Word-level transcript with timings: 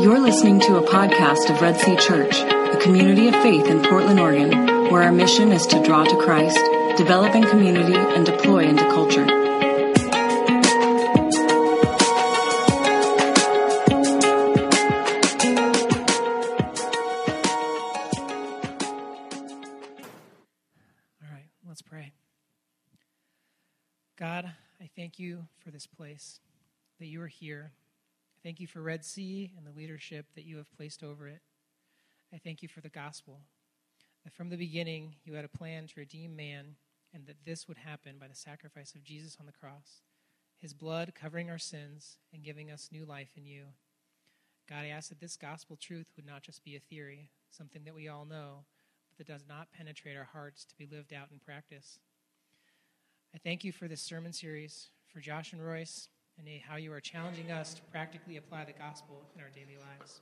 You're 0.00 0.18
listening 0.18 0.60
to 0.60 0.78
a 0.78 0.82
podcast 0.82 1.50
of 1.50 1.60
Red 1.60 1.78
Sea 1.78 1.94
Church, 1.94 2.34
a 2.40 2.78
community 2.80 3.28
of 3.28 3.34
faith 3.34 3.66
in 3.66 3.82
Portland, 3.82 4.18
Oregon, 4.18 4.50
where 4.90 5.02
our 5.02 5.12
mission 5.12 5.52
is 5.52 5.66
to 5.66 5.82
draw 5.82 6.04
to 6.04 6.16
Christ, 6.16 6.58
develop 6.96 7.34
in 7.34 7.44
community, 7.44 7.94
and 7.94 8.24
deploy 8.24 8.64
into 8.64 8.82
culture. 8.84 9.26
All 21.20 21.28
right, 21.30 21.50
let's 21.68 21.82
pray. 21.82 22.14
God, 24.16 24.50
I 24.80 24.88
thank 24.96 25.18
you 25.18 25.46
for 25.58 25.70
this 25.70 25.86
place, 25.86 26.40
that 27.00 27.06
you 27.06 27.20
are 27.20 27.26
here. 27.26 27.72
I 28.40 28.48
thank 28.48 28.58
you 28.58 28.66
for 28.66 28.80
Red 28.80 29.04
Sea 29.04 29.52
and 29.58 29.66
the 29.66 29.78
leadership 29.78 30.24
that 30.34 30.46
you 30.46 30.56
have 30.56 30.74
placed 30.74 31.02
over 31.02 31.28
it. 31.28 31.42
I 32.32 32.38
thank 32.38 32.62
you 32.62 32.68
for 32.68 32.80
the 32.80 32.88
gospel, 32.88 33.40
that 34.24 34.32
from 34.32 34.48
the 34.48 34.56
beginning 34.56 35.16
you 35.24 35.34
had 35.34 35.44
a 35.44 35.58
plan 35.58 35.86
to 35.88 36.00
redeem 36.00 36.36
man, 36.36 36.76
and 37.12 37.26
that 37.26 37.44
this 37.44 37.68
would 37.68 37.76
happen 37.76 38.16
by 38.18 38.28
the 38.28 38.34
sacrifice 38.34 38.94
of 38.94 39.04
Jesus 39.04 39.36
on 39.38 39.44
the 39.44 39.52
cross, 39.52 40.00
his 40.58 40.72
blood 40.72 41.12
covering 41.14 41.50
our 41.50 41.58
sins 41.58 42.16
and 42.32 42.42
giving 42.42 42.70
us 42.70 42.88
new 42.90 43.04
life 43.04 43.32
in 43.36 43.44
you. 43.44 43.64
God, 44.66 44.84
I 44.84 44.88
ask 44.88 45.10
that 45.10 45.20
this 45.20 45.36
gospel 45.36 45.76
truth 45.76 46.06
would 46.16 46.26
not 46.26 46.42
just 46.42 46.64
be 46.64 46.76
a 46.76 46.80
theory, 46.80 47.28
something 47.50 47.84
that 47.84 47.94
we 47.94 48.08
all 48.08 48.24
know, 48.24 48.64
but 49.10 49.18
that 49.18 49.30
does 49.30 49.44
not 49.46 49.70
penetrate 49.70 50.16
our 50.16 50.28
hearts 50.32 50.64
to 50.64 50.76
be 50.78 50.88
lived 50.90 51.12
out 51.12 51.28
in 51.30 51.40
practice. 51.40 51.98
I 53.34 53.38
thank 53.38 53.64
you 53.64 53.72
for 53.72 53.86
this 53.86 54.00
sermon 54.00 54.32
series, 54.32 54.88
for 55.12 55.20
Josh 55.20 55.52
and 55.52 55.62
Royce, 55.62 56.08
and 56.46 56.60
how 56.66 56.76
you 56.76 56.92
are 56.92 57.00
challenging 57.00 57.50
us 57.50 57.74
to 57.74 57.82
practically 57.90 58.36
apply 58.36 58.64
the 58.64 58.72
gospel 58.72 59.22
in 59.34 59.42
our 59.42 59.50
daily 59.50 59.76
lives. 59.98 60.20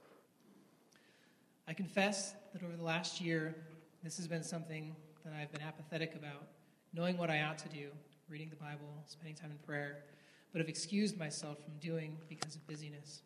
I 1.67 1.75
confess 1.75 2.35
that 2.53 2.63
over 2.63 2.77
the 2.77 2.83
last 2.83 3.21
year, 3.21 3.55
this 4.03 4.17
has 4.17 4.27
been 4.27 4.43
something 4.43 4.95
that 5.25 5.33
I've 5.35 5.53
been 5.53 5.63
apathetic 5.63 6.15
about, 6.15 6.47
knowing 6.93 7.17
what 7.17 7.31
I 7.31 7.43
ought 7.43 7.59
to 7.59 7.69
do, 7.69 7.89
reading 8.29 8.49
the 8.49 8.57
Bible, 8.57 8.89
spending 9.07 9.35
time 9.35 9.51
in 9.51 9.59
prayer, 9.59 10.05
but 10.53 10.61
have 10.61 10.69
excused 10.69 11.19
myself 11.19 11.63
from 11.63 11.75
doing 11.81 12.17
because 12.29 12.57
of 12.57 12.67
busyness. 12.67 13.23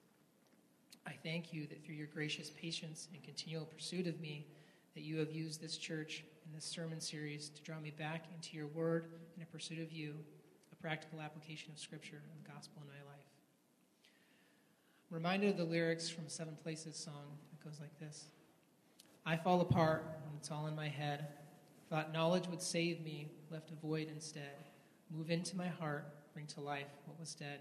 I 1.06 1.12
thank 1.22 1.52
you 1.52 1.66
that 1.68 1.84
through 1.84 1.94
your 1.94 2.08
gracious 2.08 2.50
patience 2.50 3.08
and 3.12 3.22
continual 3.22 3.64
pursuit 3.66 4.06
of 4.06 4.20
me, 4.20 4.46
that 4.94 5.02
you 5.02 5.18
have 5.18 5.32
used 5.32 5.60
this 5.60 5.76
church 5.76 6.24
and 6.44 6.54
this 6.54 6.64
sermon 6.64 7.00
series 7.00 7.48
to 7.50 7.62
draw 7.62 7.78
me 7.80 7.92
back 7.96 8.26
into 8.34 8.56
your 8.56 8.66
word 8.68 9.06
in 9.36 9.42
a 9.42 9.46
pursuit 9.46 9.80
of 9.80 9.92
you, 9.92 10.14
practical 10.82 11.20
application 11.20 11.70
of 11.72 11.78
Scripture 11.78 12.16
and 12.16 12.44
the 12.44 12.50
gospel 12.50 12.82
in 12.82 12.88
my 12.88 13.10
life. 13.10 13.24
I'm 15.08 15.14
reminded 15.14 15.50
of 15.50 15.56
the 15.56 15.64
lyrics 15.64 16.08
from 16.10 16.24
Seven 16.26 16.56
Places 16.60 16.96
song 16.96 17.38
that 17.50 17.64
goes 17.64 17.80
like 17.80 17.96
this 18.00 18.26
I 19.24 19.36
fall 19.36 19.60
apart 19.60 20.04
when 20.24 20.36
it's 20.36 20.50
all 20.50 20.66
in 20.66 20.74
my 20.74 20.88
head. 20.88 21.28
Thought 21.88 22.12
knowledge 22.12 22.48
would 22.48 22.62
save 22.62 23.04
me, 23.04 23.28
left 23.50 23.70
a 23.70 23.74
void 23.86 24.08
instead. 24.12 24.56
Move 25.16 25.30
into 25.30 25.56
my 25.56 25.68
heart, 25.68 26.06
bring 26.32 26.46
to 26.46 26.60
life 26.60 26.88
what 27.04 27.20
was 27.20 27.34
dead. 27.34 27.60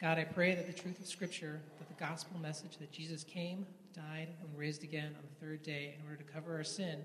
God, 0.00 0.18
I 0.18 0.24
pray 0.24 0.54
that 0.56 0.66
the 0.66 0.72
truth 0.72 0.98
of 0.98 1.06
Scripture, 1.06 1.60
that 1.78 1.88
the 1.88 2.04
gospel 2.04 2.40
message 2.40 2.78
that 2.78 2.90
Jesus 2.90 3.22
came, 3.22 3.66
died, 3.94 4.28
and 4.40 4.58
raised 4.58 4.82
again 4.82 5.14
on 5.16 5.22
the 5.22 5.46
third 5.46 5.62
day 5.62 5.94
in 5.96 6.04
order 6.10 6.16
to 6.16 6.32
cover 6.32 6.56
our 6.56 6.64
sin, 6.64 6.98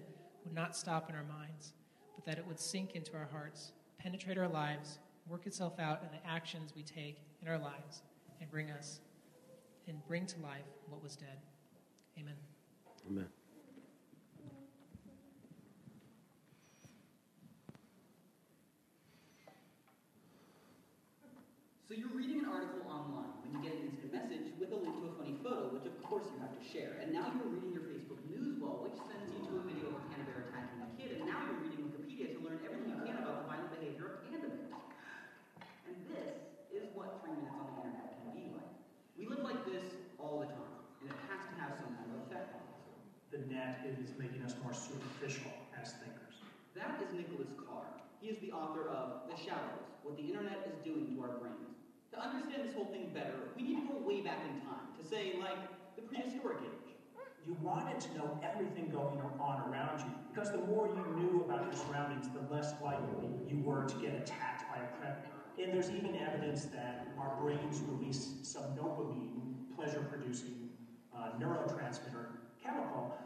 would 0.43 0.55
not 0.55 0.75
stop 0.75 1.09
in 1.09 1.15
our 1.15 1.25
minds, 1.25 1.73
but 2.15 2.25
that 2.25 2.39
it 2.39 2.47
would 2.47 2.59
sink 2.59 2.95
into 2.95 3.15
our 3.15 3.27
hearts, 3.31 3.73
penetrate 3.99 4.37
our 4.37 4.47
lives, 4.47 4.99
work 5.27 5.45
itself 5.45 5.79
out 5.79 6.01
in 6.03 6.09
the 6.11 6.29
actions 6.29 6.73
we 6.75 6.83
take 6.83 7.19
in 7.41 7.47
our 7.47 7.57
lives, 7.57 8.01
and 8.41 8.49
bring 8.49 8.71
us 8.71 8.99
and 9.87 10.05
bring 10.07 10.25
to 10.25 10.39
life 10.41 10.67
what 10.89 11.01
was 11.01 11.15
dead. 11.15 11.37
Amen. 12.19 12.33
Amen. 13.09 13.27
So 21.87 21.95
you're 21.95 22.11
reading 22.11 22.43
an 22.43 22.51
article 22.51 22.83
online 22.91 23.31
when 23.47 23.55
you 23.55 23.63
get 23.63 23.79
an 23.79 23.87
instant 23.87 24.11
message 24.11 24.51
with 24.59 24.75
a 24.75 24.79
link 24.79 24.99
to 24.99 25.07
a 25.07 25.13
funny 25.15 25.39
photo, 25.39 25.71
which 25.71 25.87
of 25.87 25.95
course 26.03 26.27
you 26.27 26.35
have 26.43 26.51
to 26.51 26.59
share. 26.59 26.99
And 26.99 27.15
now 27.15 27.31
you're 27.31 27.47
reading 27.47 27.71
your 27.71 27.87
Facebook 27.87 28.19
news 28.27 28.59
wall, 28.59 28.83
which 28.83 28.99
sends 29.07 29.31
you 29.31 29.39
to 29.47 29.51
a 29.55 29.63
video 29.63 29.95
of 29.95 30.03
a 30.03 30.03
panda 30.11 30.27
bear 30.27 30.51
attacking 30.51 30.83
a 30.83 30.89
kid. 30.99 31.15
And 31.15 31.31
now 31.31 31.47
you're 31.47 31.63
reading 31.63 31.87
Wikipedia 31.87 32.35
to 32.35 32.39
learn 32.43 32.59
everything 32.67 32.91
you 32.91 32.99
can 33.07 33.23
about 33.23 33.39
the 33.39 33.45
violent 33.47 33.71
behavior 33.71 34.19
of 34.19 34.27
panda 34.27 34.51
bears. 34.51 34.75
And 35.87 35.95
this 36.11 36.35
is 36.75 36.91
what 36.91 37.23
three 37.23 37.39
minutes 37.39 37.55
on 37.55 37.71
the 37.71 37.87
internet 37.87 38.19
can 38.19 38.35
be 38.35 38.51
like. 38.51 38.67
We 39.15 39.23
live 39.31 39.47
like 39.47 39.63
this 39.63 39.87
all 40.19 40.43
the 40.43 40.51
time, 40.51 40.75
and 40.99 41.07
it 41.07 41.15
has 41.31 41.39
to 41.47 41.53
have 41.55 41.71
some 41.79 41.95
kind 41.95 42.11
of 42.19 42.27
effect 42.27 42.51
on 42.51 42.67
us. 42.67 42.83
the 43.31 43.47
net 43.47 43.87
is 43.87 44.11
making 44.19 44.43
us 44.43 44.59
as 45.27 45.91
thinkers. 45.99 46.39
That 46.71 47.03
is 47.03 47.11
Nicholas 47.11 47.51
Carr. 47.59 47.83
He 48.21 48.29
is 48.29 48.39
the 48.39 48.55
author 48.55 48.87
of 48.87 49.27
The 49.27 49.35
Shallows, 49.35 49.83
What 50.03 50.15
the 50.15 50.23
Internet 50.23 50.71
is 50.71 50.79
Doing 50.87 51.03
to 51.11 51.21
Our 51.21 51.35
Brains. 51.35 51.75
To 52.13 52.19
understand 52.19 52.63
this 52.63 52.73
whole 52.73 52.85
thing 52.85 53.11
better, 53.13 53.51
we 53.57 53.63
need 53.63 53.75
to 53.75 53.91
go 53.91 53.99
way 53.99 54.21
back 54.21 54.39
in 54.47 54.61
time, 54.63 54.87
to 54.95 55.03
say, 55.03 55.35
like, 55.37 55.59
the 55.97 56.01
prehistoric 56.03 56.59
age. 56.63 56.95
You 57.45 57.57
wanted 57.61 57.99
to 57.99 58.17
know 58.17 58.39
everything 58.39 58.87
going 58.87 59.19
on 59.19 59.69
around 59.69 59.99
you 59.99 60.15
because 60.31 60.51
the 60.51 60.63
more 60.63 60.87
you 60.87 61.03
knew 61.19 61.43
about 61.43 61.63
your 61.63 61.75
surroundings, 61.75 62.27
the 62.31 62.53
less 62.53 62.73
likely 62.81 63.27
you 63.49 63.59
were 63.63 63.83
to 63.83 63.95
get 63.95 64.15
attacked 64.15 64.63
by 64.71 64.79
a 64.79 64.87
predator. 64.95 65.27
And 65.59 65.73
there's 65.73 65.89
even 65.89 66.15
evidence 66.15 66.65
that 66.71 67.07
our 67.19 67.35
brains 67.41 67.81
release 67.87 68.35
some 68.43 68.63
dopamine, 68.79 69.75
pleasure 69.75 70.05
producing 70.09 70.69
uh, 71.15 71.31
neurotransmitter 71.39 72.27
chemical, 72.63 73.17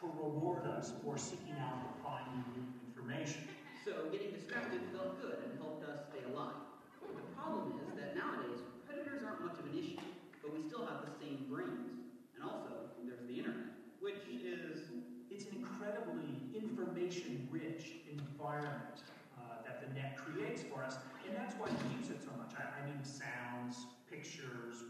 to 0.00 0.06
reward 0.16 0.64
us 0.66 0.92
for 1.04 1.18
seeking 1.18 1.56
out 1.60 1.76
and 1.84 1.92
finding 2.00 2.40
new 2.56 2.64
information. 2.88 3.44
So 3.84 4.08
getting 4.12 4.32
distracted 4.32 4.80
felt 4.96 5.20
good 5.20 5.44
and 5.44 5.52
helped 5.60 5.84
us 5.84 6.08
stay 6.08 6.24
alive. 6.32 6.56
The 7.04 7.26
problem 7.36 7.76
is 7.84 7.92
that 8.00 8.16
nowadays, 8.16 8.60
predators 8.88 9.20
aren't 9.24 9.44
much 9.44 9.60
of 9.60 9.68
an 9.68 9.76
issue, 9.76 10.00
but 10.40 10.56
we 10.56 10.64
still 10.64 10.84
have 10.88 11.04
the 11.04 11.12
same 11.20 11.44
brains. 11.52 12.00
And 12.36 12.40
also, 12.44 12.92
there's 13.04 13.24
the 13.28 13.36
internet, 13.36 13.76
which 14.00 14.20
is 14.28 14.88
It's 15.30 15.44
an 15.52 15.56
incredibly 15.62 16.48
information 16.56 17.48
rich 17.50 18.04
environment 18.10 19.04
uh, 19.38 19.62
that 19.64 19.80
the 19.80 19.88
net 19.94 20.16
creates 20.16 20.62
for 20.62 20.82
us, 20.84 20.96
and 21.26 21.36
that's 21.36 21.54
why 21.56 21.68
we 21.70 21.96
use 21.96 22.10
it 22.10 22.20
so 22.20 22.32
much. 22.36 22.52
I, 22.58 22.64
I 22.66 22.86
mean, 22.88 23.00
sounds, 23.04 23.86
pictures, 24.10 24.89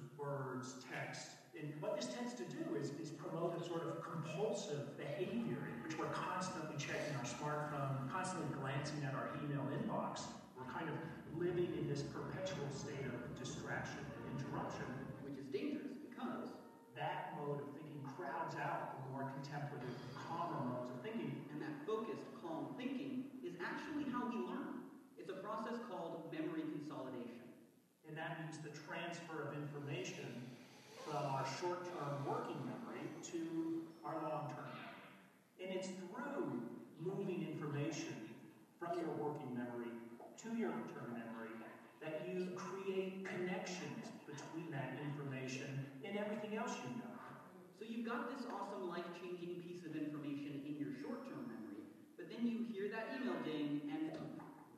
thinking 22.80 23.28
is 23.44 23.52
actually 23.60 24.08
how 24.08 24.24
we 24.32 24.40
learn. 24.40 24.88
It's 25.20 25.28
a 25.28 25.36
process 25.44 25.76
called 25.92 26.32
memory 26.32 26.64
consolidation. 26.64 27.44
And 28.08 28.16
that 28.16 28.40
means 28.40 28.56
the 28.64 28.72
transfer 28.88 29.52
of 29.52 29.52
information 29.52 30.32
from 31.04 31.28
our 31.28 31.44
short 31.60 31.84
term 31.92 32.24
working 32.24 32.56
memory 32.64 33.04
to 33.36 33.84
our 34.00 34.16
long 34.24 34.48
term 34.56 34.72
memory. 34.72 35.04
And 35.60 35.68
it's 35.76 35.92
through 35.92 36.64
moving 36.96 37.44
information 37.52 38.16
from 38.80 38.96
your 38.96 39.12
working 39.20 39.52
memory 39.52 39.92
to 40.40 40.48
your 40.56 40.72
long 40.72 40.88
term 40.96 41.12
memory 41.12 41.52
that 42.00 42.24
you 42.24 42.56
create 42.56 43.28
connections 43.28 44.08
between 44.24 44.72
that 44.72 44.96
information 45.04 45.68
and 46.00 46.16
everything 46.16 46.56
else 46.56 46.72
you 46.80 46.96
know. 46.96 47.10
So 47.76 47.84
you've 47.84 48.08
got 48.08 48.32
this 48.32 48.48
awesome 48.48 48.88
life-changing 48.88 49.60
piece 49.68 49.84
of 49.84 49.92
information 49.96 50.64
in 50.64 50.80
your 50.80 50.96
short-term 51.00 51.44
memory, 51.48 51.84
but 52.16 52.29
then 52.40 52.48
you 52.48 52.64
hear 52.72 52.88
that 52.88 53.12
email 53.12 53.36
ding 53.44 53.84
and 53.92 54.16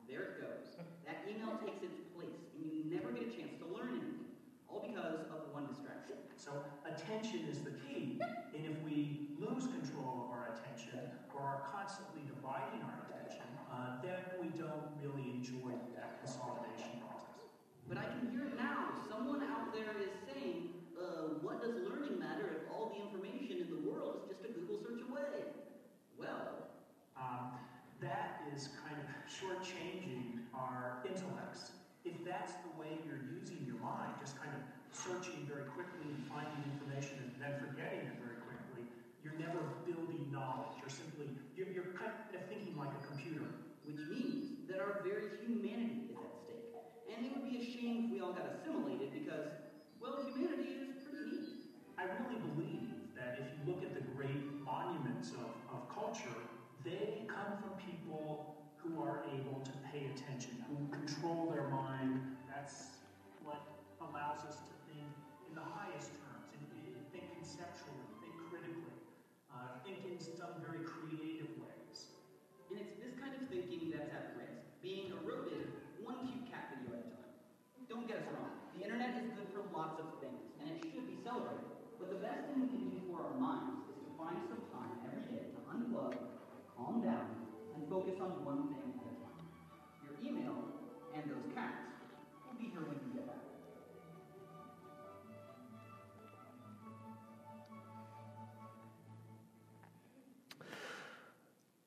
there 0.03 0.35
it 0.35 0.43
goes. 0.43 0.75
That 1.07 1.23
email 1.23 1.55
takes 1.63 1.79
its 1.79 1.95
place 2.11 2.43
and 2.59 2.67
you 2.67 2.83
never 2.91 3.15
get 3.15 3.31
a 3.31 3.31
chance 3.31 3.55
to 3.63 3.65
learn 3.71 4.03
anything. 4.03 4.35
All 4.67 4.83
because 4.83 5.23
of 5.31 5.47
one 5.55 5.71
distraction. 5.71 6.19
So 6.35 6.59
attention 6.83 7.47
is 7.47 7.63
the 7.63 7.71
key. 7.87 8.19
And 8.51 8.67
if 8.67 8.75
we 8.83 9.31
lose 9.39 9.63
control 9.71 10.27
of 10.27 10.35
our 10.35 10.59
attention 10.59 10.99
or 11.31 11.39
are 11.39 11.63
constantly 11.71 12.27
dividing 12.27 12.83
our 12.83 13.07
attention, 13.07 13.47
uh, 13.71 14.03
then 14.03 14.19
we 14.43 14.51
don't 14.59 14.91
really 14.99 15.31
enjoy 15.31 15.71
that 15.95 16.19
consolidation 16.19 16.99
process. 16.99 17.47
But 17.87 17.95
I 17.95 18.11
can 18.11 18.27
hear 18.27 18.43
it 18.51 18.59
now. 18.59 18.91
Someone 19.07 19.39
out 19.39 19.71
there 19.71 19.95
is 20.03 20.11
saying, 20.27 20.75
uh, 20.99 21.39
what 21.39 21.63
does 21.63 21.79
learning 21.79 22.19
matter 22.19 22.59
if 22.59 22.67
all 22.67 22.91
the 22.91 22.99
information 22.99 23.63
in 23.63 23.69
the 23.71 23.81
world 23.87 24.19
is 24.19 24.35
just 24.35 24.43
a 24.43 24.51
Google 24.51 24.83
search 24.83 24.99
away? 25.07 25.47
Well, 26.19 26.63
Um, 27.23 27.55
that 28.03 28.43
is 28.51 28.67
kind 28.83 28.99
of 28.99 29.07
shortchanging 29.31 30.43
our 30.51 30.99
intellects. 31.07 31.71
If 32.03 32.19
that's 32.27 32.51
the 32.67 32.73
way 32.75 32.99
you're 33.07 33.23
using 33.31 33.63
your 33.63 33.79
mind, 33.79 34.11
just 34.19 34.35
kind 34.35 34.51
of 34.51 34.63
searching 34.91 35.47
very 35.47 35.71
quickly 35.71 36.11
and 36.11 36.19
finding 36.27 36.59
information 36.75 37.23
and 37.23 37.31
then 37.39 37.55
forgetting 37.63 38.03
it 38.11 38.19
very 38.19 38.43
quickly. 38.43 38.83
You're 39.23 39.39
never 39.39 39.63
building 39.87 40.27
knowledge. 40.35 40.75
You're 40.83 40.91
simply, 40.91 41.31
you're, 41.55 41.71
you're 41.71 41.95
kind 41.95 42.11
of 42.11 42.43
thinking 42.51 42.75
like 42.75 42.91
a 42.91 43.01
computer. 43.07 43.47
Which 43.87 44.03
means 44.11 44.67
that 44.67 44.83
our 44.83 44.99
very 45.03 45.39
humanity 45.43 46.11
is 46.11 46.19
at 46.19 46.31
stake. 46.43 46.75
And 47.07 47.23
it 47.23 47.31
would 47.31 47.47
be 47.47 47.55
a 47.59 47.63
shame 47.63 48.07
if 48.07 48.07
we 48.11 48.19
all 48.19 48.35
got 48.35 48.51
assimilated 48.51 49.15
because, 49.15 49.47
well, 50.03 50.27
humanity 50.27 50.75
is 50.75 51.07
pretty 51.07 51.39
neat. 51.39 51.71
I 51.95 52.03
really 52.19 52.39
believe 52.51 52.91
that 53.15 53.39
if 53.39 53.47
you 53.47 53.59
look 53.63 53.79
at 53.79 53.95
the 53.95 54.03
great 54.11 54.43
monuments 54.59 55.31
of, 55.39 55.51
of 55.71 55.87
culture, 55.87 56.35
they 56.83 57.23
come 57.31 57.55
from 57.63 57.71
people 57.79 58.59
who 58.75 58.99
are 58.99 59.23
able 59.31 59.63
to 59.63 59.71
pay 59.87 60.11
attention, 60.11 60.59
who 60.67 60.75
control 60.91 61.47
their 61.55 61.71
mind. 61.71 62.35
That's 62.51 62.99
what 63.39 63.63
allows 64.03 64.43
us 64.43 64.59
to 64.59 64.75
think 64.91 65.07
in 65.47 65.55
the 65.55 65.63
highest 65.63 66.11
terms, 66.19 66.51
and 66.51 66.59
think 67.15 67.31
conceptually, 67.39 68.03
think 68.19 68.35
critically, 68.51 68.99
uh, 69.47 69.79
think 69.87 70.03
in 70.03 70.19
some 70.19 70.59
very 70.59 70.83
creative 70.83 71.47
ways. 71.63 72.11
And 72.67 72.83
it's 72.83 72.99
this 72.99 73.15
kind 73.15 73.31
of 73.31 73.47
thinking 73.47 73.95
that's 73.95 74.11
at 74.11 74.35
risk, 74.35 74.59
being 74.83 75.15
eroded 75.23 75.71
one 76.03 76.27
cute 76.27 76.51
cat 76.51 76.75
video 76.75 76.99
at 76.99 77.07
a 77.07 77.11
time. 77.15 77.35
Don't 77.87 78.07
get 78.11 78.27
us 78.27 78.27
wrong, 78.35 78.59
the 78.75 78.83
internet 78.83 79.15
is 79.23 79.31
good 79.31 79.47
for 79.55 79.63
lots 79.71 80.03
of 80.03 80.19
things, 80.19 80.51
and 80.59 80.67
it 80.67 80.83
should 80.83 81.07
be 81.07 81.15
celebrated. 81.23 81.63
But 81.95 82.11
the 82.11 82.19
best 82.19 82.43
thing 82.51 82.59
we 82.59 82.67
can 82.67 82.91
do 82.91 82.99
for 83.07 83.23
our 83.23 83.35
minds 83.39 83.87
is 83.87 83.95
to 84.03 84.11
find 84.19 84.35
some 84.51 84.59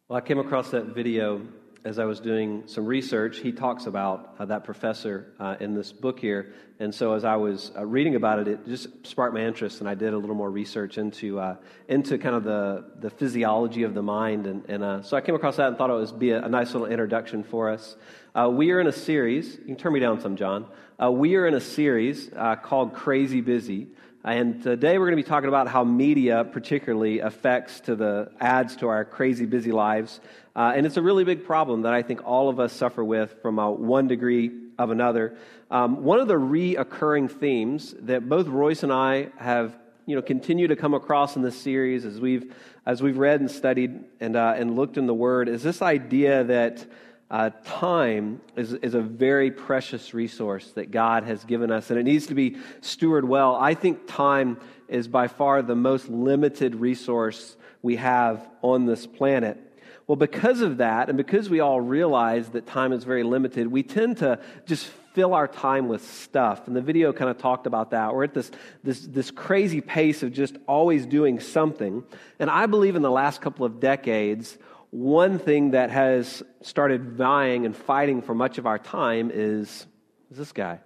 Well, 0.09 0.17
I 0.17 0.21
came 0.21 0.39
across 0.39 0.71
that 0.71 0.95
video 0.95 1.43
as 1.85 1.99
I 1.99 2.05
was 2.05 2.21
doing 2.21 2.63
some 2.67 2.87
research. 2.87 3.41
He 3.41 3.51
talks 3.51 3.87
about 3.87 4.37
uh, 4.39 4.45
that 4.45 4.63
professor 4.63 5.33
uh, 5.41 5.57
in 5.59 5.75
this 5.75 5.91
book 5.91 6.21
here. 6.21 6.53
And 6.79 6.95
so 6.95 7.15
as 7.15 7.25
I 7.25 7.35
was 7.35 7.73
uh, 7.77 7.85
reading 7.85 8.15
about 8.15 8.39
it, 8.39 8.47
it 8.47 8.67
just 8.69 8.87
sparked 9.05 9.35
my 9.35 9.45
interest, 9.45 9.81
and 9.81 9.89
I 9.89 9.97
did 9.97 10.15
a 10.15 10.17
little 10.17 10.37
more 10.37 10.49
research 10.49 10.97
into, 10.97 11.41
uh, 11.41 11.57
into 11.89 12.19
kind 12.19 12.37
of 12.37 12.45
the, 12.45 12.85
the 13.01 13.11
physiology 13.11 13.83
of 13.83 13.95
the 13.95 14.03
mind. 14.03 14.47
And, 14.47 14.65
and 14.69 14.85
uh, 14.85 15.03
so 15.03 15.17
I 15.17 15.21
came 15.21 15.35
across 15.35 15.57
that 15.57 15.67
and 15.67 15.77
thought 15.77 15.91
it 15.91 15.95
would 15.95 16.21
be 16.21 16.31
a, 16.31 16.41
a 16.41 16.49
nice 16.49 16.73
little 16.73 16.87
introduction 16.87 17.43
for 17.43 17.69
us. 17.69 17.97
Uh, 18.33 18.49
we 18.49 18.71
are 18.71 18.79
in 18.79 18.87
a 18.87 18.93
series, 18.93 19.57
you 19.59 19.65
can 19.65 19.77
turn 19.77 19.93
me 19.93 19.99
down 19.99 20.21
some, 20.21 20.37
John. 20.37 20.67
we 21.15 21.35
are 21.35 21.49
in 21.49 21.55
a 21.55 21.61
series 21.61 22.31
called 22.63 22.95
Crazy 22.95 23.41
Busy. 23.41 23.89
And 24.27 24.61
today 24.61 24.99
we're 24.99 25.07
going 25.07 25.17
to 25.17 25.23
be 25.23 25.29
talking 25.29 25.47
about 25.47 25.69
how 25.69 25.85
media 25.85 26.43
particularly 26.43 27.21
affects 27.21 27.79
to 27.83 27.95
the 27.95 28.33
adds 28.41 28.75
to 28.79 28.89
our 28.89 29.05
crazy 29.05 29.47
busy 29.47 29.71
lives. 29.71 30.19
Uh, 30.57 30.73
and 30.75 30.85
it's 30.85 30.97
a 30.97 31.03
really 31.03 31.23
big 31.23 31.45
problem 31.45 31.83
that 31.83 31.93
I 31.93 32.03
think 32.03 32.27
all 32.27 32.49
of 32.49 32.59
us 32.59 32.73
suffer 32.73 33.05
with 33.05 33.41
from 33.41 33.61
a 33.61 33.71
one 33.71 34.09
degree 34.09 34.51
of 34.81 34.91
another. 34.91 35.37
Um, 35.71 36.03
one 36.03 36.19
of 36.19 36.27
the 36.27 36.35
reoccurring 36.35 37.31
themes 37.31 37.95
that 38.01 38.29
both 38.29 38.49
Royce 38.49 38.83
and 38.83 38.93
I 38.93 39.29
have 39.37 39.79
you 40.07 40.17
know, 40.17 40.23
continue 40.23 40.67
to 40.67 40.75
come 40.75 40.95
across 40.95 41.37
in 41.37 41.43
this 41.43 41.57
series 41.57 42.05
as 42.05 42.19
we've, 42.19 42.53
as 42.85 43.01
we've 43.01 43.19
read 43.19 43.39
and 43.39 43.49
studied 43.49 44.03
and, 44.19 44.35
uh, 44.35 44.55
and 44.57 44.75
looked 44.75 44.99
in 44.99 45.07
the 45.07 45.15
Word 45.15 45.49
is 45.49 45.63
this 45.63 45.83
idea 45.83 46.43
that 46.43 46.85
uh, 47.31 47.51
time 47.65 48.41
is, 48.55 48.73
is 48.75 48.95
a 48.95 49.01
very 49.01 49.51
precious 49.51 50.15
resource 50.15 50.71
that 50.73 50.91
God 50.91 51.25
has 51.25 51.45
given 51.45 51.71
us, 51.73 51.91
and 51.91 51.99
it 51.99 52.05
needs 52.05 52.27
to 52.29 52.35
be 52.35 52.57
stewarded 52.81 53.25
well. 53.25 53.57
I 53.57 53.75
think 53.75 54.07
time 54.07 54.61
is 54.89 55.09
by 55.09 55.27
far 55.29 55.63
the 55.63 55.75
most 55.75 56.09
limited 56.09 56.77
resource 56.77 57.57
we 57.83 57.97
have 57.97 58.49
on 58.63 58.87
this 58.87 59.07
planet. 59.07 59.59
Well, 60.07 60.17
because 60.17 60.61
of 60.61 60.77
that, 60.77 61.09
and 61.09 61.17
because 61.17 61.51
we 61.51 61.59
all 61.59 61.81
realize 61.81 62.51
that 62.51 62.67
time 62.67 62.93
is 62.93 63.03
very 63.03 63.25
limited, 63.25 63.67
we 63.67 63.83
tend 63.83 64.19
to 64.19 64.39
just 64.65 64.87
fill 65.15 65.35
our 65.35 65.49
time 65.49 65.89
with 65.89 66.07
stuff. 66.09 66.69
And 66.69 66.77
the 66.77 66.81
video 66.81 67.13
kind 67.13 67.29
of 67.29 67.39
talked 67.39 67.67
about 67.67 67.91
that. 67.91 68.15
We're 68.15 68.25
at 68.25 68.35
this, 68.35 68.53
this, 68.85 69.01
this 69.01 69.33
crazy 69.33 69.81
pace 69.81 70.23
of 70.23 70.33
just 70.33 70.57
always 70.69 71.07
doing 71.07 71.41
something. 71.41 72.05
And 72.39 72.51
I 72.51 72.67
believe 72.67 72.95
in 72.95 73.03
the 73.03 73.11
last 73.11 73.41
couple 73.41 73.67
of 73.67 73.81
decades, 73.81 74.57
one 74.97 75.39
thing 75.39 75.73
that 75.73 75.91
has 75.91 76.43
started 76.63 77.19
vying 77.19 77.67
and 77.67 77.77
fighting 77.77 78.23
for 78.23 78.35
much 78.35 78.57
of 78.57 78.65
our 78.65 78.79
time 78.79 79.31
is, 79.31 79.87
is 80.31 80.39
this 80.39 80.53
guy. 80.53 80.81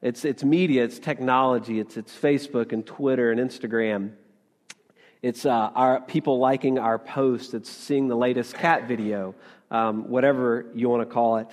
It's, 0.00 0.24
it's 0.24 0.44
media, 0.44 0.84
it's 0.84 1.00
technology, 1.00 1.80
it's, 1.80 1.96
it's 1.96 2.16
Facebook 2.16 2.72
and 2.72 2.86
Twitter 2.86 3.32
and 3.32 3.40
Instagram. 3.40 4.12
It's 5.20 5.44
uh, 5.44 5.50
our 5.74 6.00
people 6.00 6.38
liking 6.38 6.78
our 6.78 6.96
posts. 6.96 7.52
It's 7.52 7.68
seeing 7.68 8.06
the 8.06 8.14
latest 8.14 8.54
cat 8.54 8.86
video, 8.86 9.34
um, 9.72 10.08
whatever 10.08 10.66
you 10.72 10.88
want 10.88 11.02
to 11.02 11.12
call 11.12 11.38
it. 11.38 11.48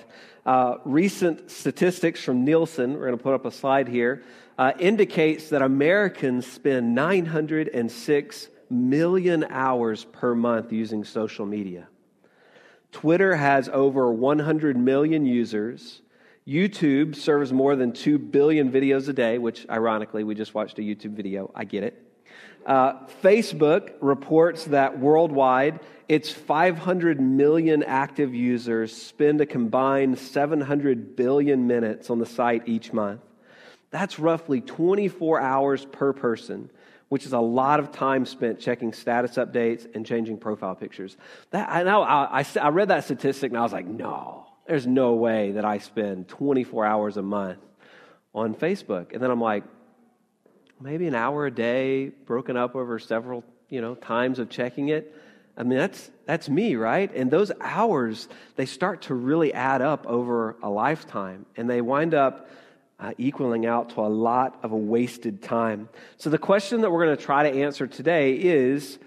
Uh, 0.46 0.76
recent 0.84 1.50
statistics 1.50 2.22
from 2.22 2.44
Nielsen, 2.44 2.92
we're 2.92 3.06
going 3.06 3.18
to 3.18 3.22
put 3.24 3.34
up 3.34 3.44
a 3.44 3.50
slide 3.50 3.88
here, 3.88 4.22
uh, 4.56 4.70
indicates 4.78 5.48
that 5.48 5.62
Americans 5.62 6.46
spend 6.46 6.94
906 6.94 8.48
million 8.70 9.44
hours 9.50 10.04
per 10.04 10.34
month 10.34 10.72
using 10.72 11.04
social 11.04 11.46
media. 11.46 11.88
Twitter 12.92 13.36
has 13.36 13.68
over 13.68 14.12
100 14.12 14.76
million 14.76 15.26
users. 15.26 16.02
YouTube 16.46 17.14
serves 17.14 17.52
more 17.52 17.76
than 17.76 17.92
2 17.92 18.18
billion 18.18 18.72
videos 18.72 19.08
a 19.08 19.12
day, 19.12 19.38
which 19.38 19.66
ironically, 19.68 20.24
we 20.24 20.34
just 20.34 20.54
watched 20.54 20.78
a 20.78 20.82
YouTube 20.82 21.12
video. 21.12 21.50
I 21.54 21.64
get 21.64 21.82
it. 21.82 22.02
Uh, 22.64 23.06
Facebook 23.22 23.92
reports 24.00 24.64
that 24.66 24.98
worldwide, 24.98 25.80
its 26.08 26.30
500 26.30 27.20
million 27.20 27.82
active 27.82 28.34
users 28.34 28.94
spend 28.94 29.40
a 29.40 29.46
combined 29.46 30.18
700 30.18 31.16
billion 31.16 31.66
minutes 31.66 32.10
on 32.10 32.18
the 32.18 32.26
site 32.26 32.66
each 32.66 32.92
month. 32.92 33.20
That's 33.90 34.18
roughly 34.18 34.60
24 34.60 35.40
hours 35.40 35.84
per 35.86 36.12
person 36.12 36.70
which 37.08 37.24
is 37.24 37.32
a 37.32 37.38
lot 37.38 37.80
of 37.80 37.90
time 37.90 38.26
spent 38.26 38.60
checking 38.60 38.92
status 38.92 39.36
updates 39.36 39.86
and 39.94 40.04
changing 40.04 40.38
profile 40.38 40.74
pictures. 40.74 41.16
That, 41.50 41.68
I, 41.70 41.82
know, 41.82 42.02
I, 42.02 42.40
I, 42.40 42.46
I 42.60 42.68
read 42.68 42.88
that 42.88 43.04
statistic 43.04 43.50
and 43.50 43.58
I 43.58 43.62
was 43.62 43.72
like, 43.72 43.86
no, 43.86 44.46
there's 44.66 44.86
no 44.86 45.14
way 45.14 45.52
that 45.52 45.64
I 45.64 45.78
spend 45.78 46.28
24 46.28 46.84
hours 46.84 47.16
a 47.16 47.22
month 47.22 47.60
on 48.34 48.54
Facebook. 48.54 49.12
And 49.14 49.22
then 49.22 49.30
I'm 49.30 49.40
like, 49.40 49.64
maybe 50.80 51.06
an 51.06 51.14
hour 51.14 51.46
a 51.46 51.50
day 51.50 52.08
broken 52.08 52.56
up 52.56 52.76
over 52.76 52.98
several 52.98 53.44
you 53.68 53.80
know 53.80 53.94
times 53.96 54.38
of 54.38 54.48
checking 54.48 54.88
it 54.88 55.14
i 55.56 55.62
mean 55.62 55.78
that's 55.78 56.10
that's 56.26 56.48
me 56.48 56.76
right 56.76 57.14
and 57.14 57.30
those 57.30 57.50
hours 57.60 58.28
they 58.56 58.66
start 58.66 59.02
to 59.02 59.14
really 59.14 59.52
add 59.52 59.82
up 59.82 60.06
over 60.06 60.56
a 60.62 60.70
lifetime 60.70 61.44
and 61.56 61.68
they 61.68 61.80
wind 61.80 62.14
up 62.14 62.48
uh, 63.00 63.12
equaling 63.18 63.66
out 63.66 63.90
to 63.90 64.00
a 64.00 64.08
lot 64.08 64.58
of 64.62 64.72
a 64.72 64.76
wasted 64.76 65.42
time. 65.42 65.88
So, 66.16 66.30
the 66.30 66.38
question 66.38 66.80
that 66.80 66.90
we're 66.90 67.04
going 67.04 67.16
to 67.16 67.22
try 67.22 67.48
to 67.50 67.58
answer 67.60 67.86
today 67.86 68.32
is 68.34 68.98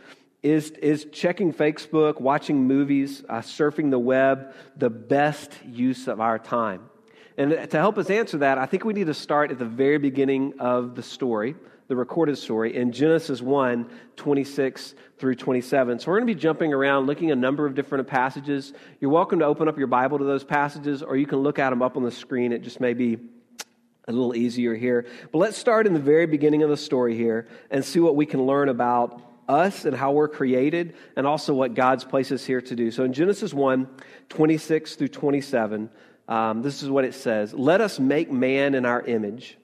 is, 0.43 0.71
is 0.71 1.05
checking 1.11 1.53
Facebook, 1.53 2.19
watching 2.19 2.63
movies, 2.67 3.23
uh, 3.29 3.39
surfing 3.41 3.91
the 3.91 3.99
web 3.99 4.55
the 4.75 4.89
best 4.89 5.53
use 5.63 6.07
of 6.07 6.19
our 6.19 6.39
time? 6.39 6.81
And 7.37 7.69
to 7.69 7.77
help 7.77 7.97
us 7.97 8.09
answer 8.09 8.39
that, 8.39 8.57
I 8.57 8.65
think 8.65 8.83
we 8.83 8.93
need 8.93 9.07
to 9.07 9.13
start 9.13 9.51
at 9.51 9.59
the 9.59 9.65
very 9.65 9.97
beginning 9.97 10.53
of 10.59 10.95
the 10.95 11.03
story, 11.03 11.55
the 11.87 11.95
recorded 11.95 12.37
story, 12.37 12.75
in 12.75 12.91
Genesis 12.91 13.41
1 13.41 13.89
26 14.15 14.95
through 15.17 15.35
27. 15.35 15.99
So 15.99 16.11
we're 16.11 16.19
going 16.19 16.27
to 16.27 16.33
be 16.33 16.39
jumping 16.39 16.73
around, 16.73 17.05
looking 17.05 17.29
at 17.31 17.37
a 17.37 17.39
number 17.39 17.65
of 17.65 17.73
different 17.75 18.07
passages. 18.07 18.73
You're 18.99 19.11
welcome 19.11 19.39
to 19.39 19.45
open 19.45 19.67
up 19.67 19.77
your 19.77 19.87
Bible 19.87 20.17
to 20.17 20.25
those 20.25 20.43
passages, 20.43 21.03
or 21.03 21.15
you 21.15 21.25
can 21.25 21.39
look 21.39 21.59
at 21.59 21.69
them 21.69 21.81
up 21.81 21.97
on 21.97 22.03
the 22.03 22.11
screen. 22.11 22.51
It 22.51 22.63
just 22.63 22.79
may 22.79 22.93
be 22.93 23.17
a 24.07 24.11
little 24.11 24.35
easier 24.35 24.75
here. 24.75 25.05
But 25.31 25.37
let's 25.39 25.57
start 25.57 25.87
in 25.87 25.93
the 25.93 25.99
very 25.99 26.25
beginning 26.25 26.63
of 26.63 26.69
the 26.69 26.77
story 26.77 27.15
here 27.15 27.47
and 27.69 27.83
see 27.85 27.99
what 27.99 28.15
we 28.15 28.25
can 28.25 28.45
learn 28.45 28.69
about 28.69 29.21
us 29.47 29.85
and 29.85 29.95
how 29.95 30.11
we're 30.11 30.27
created 30.27 30.95
and 31.15 31.27
also 31.27 31.53
what 31.53 31.73
God's 31.73 32.03
placed 32.03 32.31
us 32.31 32.45
here 32.45 32.61
to 32.61 32.75
do. 32.75 32.91
So 32.91 33.03
in 33.03 33.13
Genesis 33.13 33.53
1 33.53 33.87
26 34.29 34.95
through 34.95 35.09
27, 35.09 35.89
um, 36.27 36.61
this 36.61 36.81
is 36.81 36.89
what 36.89 37.05
it 37.05 37.13
says 37.13 37.53
Let 37.53 37.81
us 37.81 37.99
make 37.99 38.31
man 38.31 38.75
in 38.75 38.85
our 38.85 39.01
image, 39.01 39.57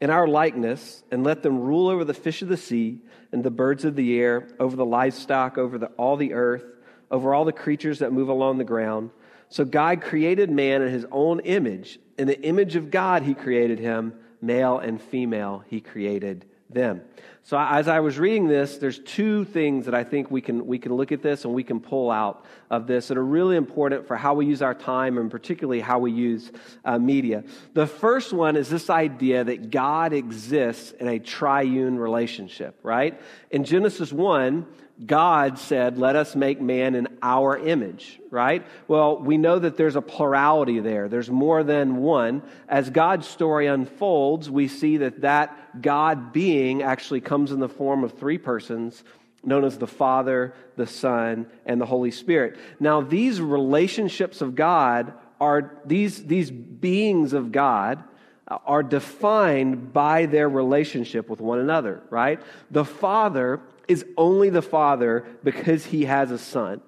in 0.00 0.10
our 0.10 0.26
likeness, 0.26 1.02
and 1.10 1.24
let 1.24 1.42
them 1.42 1.60
rule 1.60 1.88
over 1.88 2.04
the 2.04 2.14
fish 2.14 2.42
of 2.42 2.48
the 2.48 2.56
sea 2.56 3.00
and 3.32 3.42
the 3.42 3.50
birds 3.50 3.84
of 3.84 3.96
the 3.96 4.18
air, 4.18 4.48
over 4.60 4.76
the 4.76 4.84
livestock, 4.84 5.58
over 5.58 5.78
the, 5.78 5.86
all 5.96 6.16
the 6.16 6.34
earth, 6.34 6.64
over 7.10 7.34
all 7.34 7.44
the 7.44 7.52
creatures 7.52 7.98
that 7.98 8.12
move 8.12 8.28
along 8.28 8.58
the 8.58 8.64
ground. 8.64 9.10
So 9.48 9.64
God 9.64 10.00
created 10.00 10.50
man 10.50 10.80
in 10.82 10.92
his 10.92 11.04
own 11.10 11.40
image. 11.40 11.98
In 12.22 12.28
the 12.28 12.40
image 12.42 12.76
of 12.76 12.92
God, 12.92 13.24
he 13.24 13.34
created 13.34 13.80
him. 13.80 14.12
Male 14.40 14.78
and 14.78 15.02
female, 15.02 15.64
he 15.66 15.80
created 15.80 16.44
them. 16.70 17.00
So 17.42 17.58
as 17.58 17.88
I 17.88 17.98
was 17.98 18.16
reading 18.16 18.46
this, 18.46 18.78
there's 18.78 19.00
two 19.00 19.44
things 19.44 19.86
that 19.86 19.94
I 19.96 20.04
think 20.04 20.30
we 20.30 20.40
can 20.40 20.64
we 20.64 20.78
can 20.78 20.94
look 20.94 21.10
at 21.10 21.20
this 21.20 21.44
and 21.44 21.52
we 21.52 21.64
can 21.64 21.80
pull 21.80 22.12
out 22.12 22.44
of 22.70 22.86
this 22.86 23.08
that 23.08 23.18
are 23.18 23.24
really 23.24 23.56
important 23.56 24.06
for 24.06 24.16
how 24.16 24.34
we 24.34 24.46
use 24.46 24.62
our 24.62 24.72
time 24.72 25.18
and 25.18 25.32
particularly 25.32 25.80
how 25.80 25.98
we 25.98 26.12
use 26.12 26.52
uh, 26.84 26.96
media. 26.96 27.42
The 27.74 27.88
first 27.88 28.32
one 28.32 28.56
is 28.56 28.68
this 28.68 28.88
idea 28.88 29.42
that 29.42 29.72
God 29.72 30.12
exists 30.12 30.92
in 30.92 31.08
a 31.08 31.18
triune 31.18 31.98
relationship, 31.98 32.78
right? 32.84 33.20
In 33.50 33.64
Genesis 33.64 34.12
1, 34.12 34.64
God 35.04 35.58
said, 35.58 35.98
Let 35.98 36.16
us 36.16 36.36
make 36.36 36.60
man 36.60 36.94
in 36.94 37.08
our 37.22 37.56
image, 37.56 38.20
right? 38.30 38.64
Well, 38.88 39.18
we 39.18 39.36
know 39.36 39.58
that 39.58 39.76
there's 39.76 39.96
a 39.96 40.02
plurality 40.02 40.80
there. 40.80 41.08
There's 41.08 41.30
more 41.30 41.64
than 41.64 41.96
one. 41.96 42.42
As 42.68 42.90
God's 42.90 43.26
story 43.26 43.66
unfolds, 43.66 44.50
we 44.50 44.68
see 44.68 44.98
that 44.98 45.22
that 45.22 45.82
God 45.82 46.32
being 46.32 46.82
actually 46.82 47.20
comes 47.20 47.52
in 47.52 47.60
the 47.60 47.68
form 47.68 48.04
of 48.04 48.18
three 48.18 48.38
persons 48.38 49.02
known 49.44 49.64
as 49.64 49.78
the 49.78 49.86
Father, 49.86 50.54
the 50.76 50.86
Son, 50.86 51.46
and 51.66 51.80
the 51.80 51.86
Holy 51.86 52.10
Spirit. 52.10 52.58
Now, 52.78 53.00
these 53.00 53.40
relationships 53.40 54.40
of 54.40 54.54
God 54.54 55.14
are, 55.40 55.80
these, 55.84 56.24
these 56.24 56.50
beings 56.50 57.32
of 57.32 57.50
God, 57.50 58.04
are 58.46 58.82
defined 58.82 59.92
by 59.92 60.26
their 60.26 60.48
relationship 60.48 61.28
with 61.28 61.40
one 61.40 61.58
another, 61.58 62.02
right? 62.10 62.40
The 62.70 62.84
Father 62.84 63.60
is 63.88 64.04
only 64.16 64.50
the 64.50 64.62
Father 64.62 65.24
because 65.42 65.86
he 65.86 66.04
has 66.04 66.30
a 66.30 66.38
Son. 66.38 66.80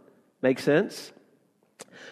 Make 0.43 0.59
sense? 0.59 1.13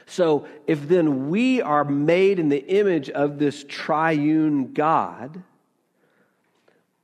So, 0.07 0.47
if 0.67 0.89
then 0.89 1.31
we 1.31 1.63
are 1.63 1.85
made 1.85 2.39
in 2.39 2.49
the 2.49 2.65
image 2.67 3.09
of 3.11 3.39
this 3.39 3.65
triune 3.69 4.73
God, 4.73 5.43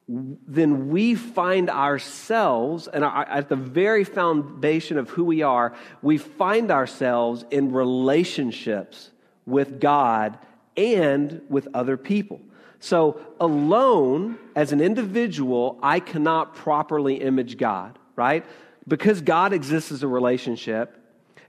then 0.09 0.89
we 0.89 1.15
find 1.15 1.69
ourselves, 1.69 2.89
and 2.89 3.05
at 3.05 3.49
the 3.49 3.57
very 3.57 4.05
foundation 4.05 4.97
of 4.97 5.11
who 5.11 5.25
we 5.25 5.43
are, 5.43 5.75
we 6.01 6.17
find 6.17 6.71
ourselves 6.71 7.45
in 7.51 7.73
relationships 7.73 9.11
with 9.45 9.81
God 9.81 10.39
and 10.77 11.43
with 11.51 11.69
other 11.75 11.99
people. 11.99 12.41
So, 12.81 13.21
alone, 13.41 14.39
as 14.55 14.73
an 14.73 14.81
individual, 14.81 15.79
I 15.83 16.01
cannot 16.01 16.55
properly 16.55 17.17
image 17.17 17.57
God, 17.57 17.99
right? 18.15 18.45
Because 18.87 19.21
God 19.21 19.53
exists 19.53 19.91
as 19.91 20.03
a 20.03 20.09
relationship, 20.09 20.97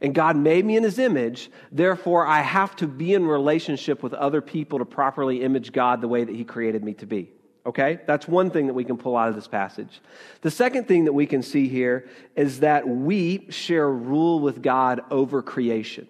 and 0.02 0.16
God 0.16 0.36
made 0.36 0.66
me 0.66 0.76
in 0.78 0.84
his 0.84 0.98
image, 0.98 1.52
therefore, 1.72 2.26
I 2.26 2.42
have 2.42 2.76
to 2.78 2.88
be 2.88 3.14
in 3.14 3.26
relationship 3.28 4.02
with 4.02 4.14
other 4.14 4.42
people 4.42 4.80
to 4.80 4.86
properly 4.86 5.44
image 5.44 5.72
God 5.72 6.02
the 6.02 6.08
way 6.08 6.24
that 6.24 6.36
he 6.36 6.44
created 6.44 6.84
me 6.84 6.94
to 6.96 7.06
be. 7.06 7.30
Okay? 7.66 8.00
That's 8.08 8.28
one 8.28 8.50
thing 8.50 8.68
that 8.68 8.74
we 8.74 8.84
can 8.84 8.98
pull 8.98 9.18
out 9.18 9.30
of 9.30 9.36
this 9.36 9.48
passage. 9.48 10.02
The 10.42 10.52
second 10.52 10.88
thing 10.88 11.06
that 11.06 11.14
we 11.14 11.26
can 11.26 11.44
see 11.44 11.68
here 11.68 12.10
is 12.36 12.62
that 12.62 12.88
we 12.88 13.46
share 13.50 13.90
rule 13.90 14.40
with 14.40 14.62
God 14.62 15.02
over 15.12 15.42
creation. 15.42 16.08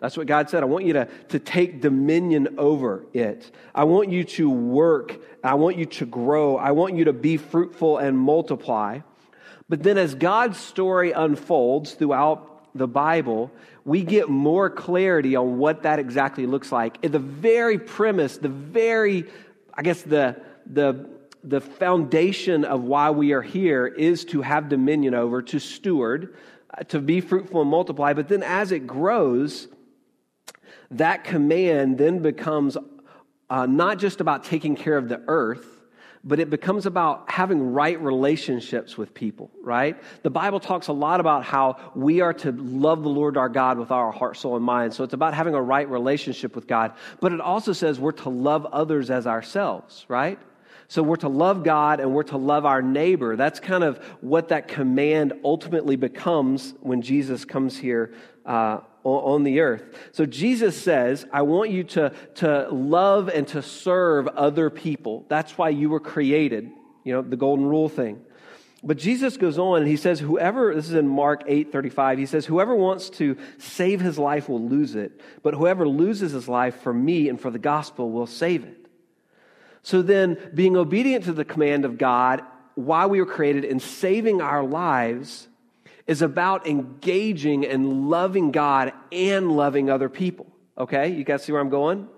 That's 0.00 0.16
what 0.16 0.28
God 0.28 0.48
said. 0.48 0.62
I 0.62 0.66
want 0.66 0.84
you 0.84 0.92
to, 0.92 1.08
to 1.30 1.38
take 1.40 1.80
dominion 1.80 2.54
over 2.56 3.04
it. 3.12 3.50
I 3.74 3.84
want 3.84 4.10
you 4.10 4.22
to 4.24 4.48
work. 4.48 5.20
I 5.42 5.54
want 5.54 5.76
you 5.76 5.86
to 5.86 6.06
grow. 6.06 6.56
I 6.56 6.70
want 6.70 6.94
you 6.94 7.06
to 7.06 7.12
be 7.12 7.36
fruitful 7.36 7.98
and 7.98 8.16
multiply. 8.16 9.00
But 9.68 9.82
then, 9.82 9.98
as 9.98 10.14
God's 10.14 10.56
story 10.56 11.12
unfolds 11.12 11.94
throughout 11.94 12.68
the 12.74 12.86
Bible, 12.86 13.50
we 13.84 14.04
get 14.04 14.28
more 14.28 14.70
clarity 14.70 15.34
on 15.34 15.58
what 15.58 15.82
that 15.82 15.98
exactly 15.98 16.46
looks 16.46 16.70
like. 16.70 17.00
the 17.02 17.18
very 17.18 17.78
premise, 17.78 18.38
the 18.38 18.48
very, 18.48 19.24
I 19.74 19.82
guess, 19.82 20.02
the, 20.02 20.40
the, 20.66 21.08
the 21.42 21.60
foundation 21.60 22.64
of 22.64 22.84
why 22.84 23.10
we 23.10 23.32
are 23.32 23.42
here 23.42 23.86
is 23.86 24.24
to 24.26 24.42
have 24.42 24.68
dominion 24.68 25.14
over, 25.14 25.42
to 25.42 25.58
steward, 25.58 26.36
uh, 26.72 26.84
to 26.84 27.00
be 27.00 27.20
fruitful 27.20 27.60
and 27.60 27.70
multiply. 27.70 28.12
But 28.12 28.28
then, 28.28 28.44
as 28.44 28.70
it 28.70 28.86
grows, 28.86 29.66
that 30.92 31.24
command 31.24 31.98
then 31.98 32.20
becomes 32.20 32.76
uh, 33.50 33.66
not 33.66 33.98
just 33.98 34.20
about 34.20 34.44
taking 34.44 34.76
care 34.76 34.96
of 34.96 35.08
the 35.08 35.22
earth, 35.26 35.78
but 36.24 36.40
it 36.40 36.50
becomes 36.50 36.84
about 36.84 37.30
having 37.30 37.72
right 37.72 38.00
relationships 38.00 38.98
with 38.98 39.14
people, 39.14 39.50
right? 39.62 39.96
The 40.22 40.30
Bible 40.30 40.60
talks 40.60 40.88
a 40.88 40.92
lot 40.92 41.20
about 41.20 41.44
how 41.44 41.92
we 41.94 42.20
are 42.20 42.34
to 42.34 42.52
love 42.52 43.02
the 43.02 43.08
Lord 43.08 43.36
our 43.36 43.48
God 43.48 43.78
with 43.78 43.90
our 43.90 44.10
heart, 44.10 44.36
soul, 44.36 44.56
and 44.56 44.64
mind. 44.64 44.92
So 44.92 45.04
it's 45.04 45.14
about 45.14 45.34
having 45.34 45.54
a 45.54 45.62
right 45.62 45.88
relationship 45.88 46.54
with 46.54 46.66
God. 46.66 46.92
But 47.20 47.32
it 47.32 47.40
also 47.40 47.72
says 47.72 48.00
we're 48.00 48.12
to 48.12 48.28
love 48.28 48.66
others 48.66 49.10
as 49.10 49.26
ourselves, 49.26 50.04
right? 50.08 50.38
So 50.88 51.02
we're 51.02 51.16
to 51.16 51.28
love 51.28 51.64
God 51.64 52.00
and 52.00 52.14
we're 52.14 52.22
to 52.24 52.38
love 52.38 52.64
our 52.64 52.82
neighbor. 52.82 53.36
That's 53.36 53.60
kind 53.60 53.84
of 53.84 53.98
what 54.20 54.48
that 54.48 54.68
command 54.68 55.34
ultimately 55.44 55.96
becomes 55.96 56.74
when 56.80 57.02
Jesus 57.02 57.44
comes 57.44 57.76
here 57.76 58.14
uh, 58.46 58.80
on 59.04 59.44
the 59.44 59.60
earth. 59.60 59.82
So 60.12 60.26
Jesus 60.26 60.80
says, 60.80 61.26
I 61.32 61.42
want 61.42 61.70
you 61.70 61.84
to, 61.84 62.12
to 62.36 62.68
love 62.70 63.28
and 63.28 63.46
to 63.48 63.62
serve 63.62 64.28
other 64.28 64.70
people. 64.70 65.24
That's 65.28 65.56
why 65.56 65.70
you 65.70 65.88
were 65.88 66.00
created, 66.00 66.70
you 67.04 67.12
know, 67.12 67.22
the 67.22 67.36
golden 67.36 67.66
rule 67.66 67.88
thing. 67.88 68.20
But 68.82 68.96
Jesus 68.96 69.36
goes 69.36 69.58
on 69.58 69.80
and 69.80 69.88
he 69.88 69.96
says, 69.96 70.20
Whoever, 70.20 70.74
this 70.74 70.88
is 70.88 70.94
in 70.94 71.08
Mark 71.08 71.42
8 71.46 71.72
35, 71.72 72.18
he 72.18 72.26
says, 72.26 72.46
Whoever 72.46 72.74
wants 72.74 73.10
to 73.10 73.36
save 73.58 74.00
his 74.00 74.18
life 74.18 74.48
will 74.48 74.66
lose 74.68 74.94
it, 74.94 75.20
but 75.42 75.54
whoever 75.54 75.88
loses 75.88 76.32
his 76.32 76.48
life 76.48 76.80
for 76.82 76.92
me 76.92 77.28
and 77.28 77.40
for 77.40 77.50
the 77.50 77.58
gospel 77.58 78.10
will 78.10 78.26
save 78.26 78.64
it. 78.64 78.86
So 79.82 80.02
then, 80.02 80.38
being 80.54 80.76
obedient 80.76 81.24
to 81.24 81.32
the 81.32 81.44
command 81.44 81.84
of 81.84 81.98
God, 81.98 82.42
why 82.74 83.06
we 83.06 83.20
were 83.20 83.26
created, 83.26 83.64
and 83.64 83.82
saving 83.82 84.40
our 84.40 84.62
lives 84.62 85.47
is 86.08 86.22
about 86.22 86.66
engaging 86.66 87.66
and 87.66 88.08
loving 88.08 88.50
God 88.50 88.92
and 89.12 89.52
loving 89.52 89.90
other 89.90 90.08
people. 90.08 90.46
Okay? 90.76 91.08
You 91.10 91.22
guys 91.22 91.44
see 91.44 91.52
where 91.52 91.60
I'm 91.60 91.68
going? 91.68 92.08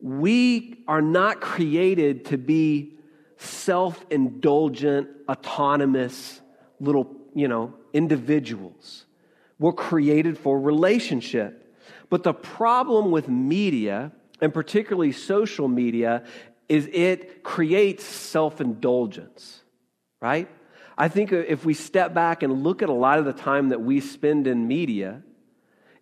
We 0.00 0.82
are 0.88 1.02
not 1.02 1.40
created 1.40 2.24
to 2.26 2.38
be 2.38 2.94
self 3.36 4.04
indulgent, 4.10 5.08
autonomous 5.28 6.40
little, 6.80 7.14
you 7.34 7.48
know, 7.48 7.74
individuals. 7.92 9.04
We're 9.58 9.72
created 9.72 10.38
for 10.38 10.58
relationship. 10.58 11.62
But 12.08 12.22
the 12.22 12.34
problem 12.34 13.10
with 13.10 13.28
media, 13.28 14.12
and 14.40 14.54
particularly 14.54 15.12
social 15.12 15.68
media, 15.68 16.24
is 16.68 16.88
it 16.92 17.42
creates 17.42 18.04
self 18.04 18.60
indulgence, 18.60 19.62
right? 20.20 20.48
I 20.98 21.08
think 21.08 21.32
if 21.32 21.64
we 21.64 21.74
step 21.74 22.14
back 22.14 22.42
and 22.42 22.62
look 22.62 22.82
at 22.82 22.88
a 22.88 22.94
lot 22.94 23.18
of 23.18 23.24
the 23.24 23.32
time 23.32 23.68
that 23.68 23.82
we 23.82 24.00
spend 24.00 24.46
in 24.46 24.66
media, 24.66 25.22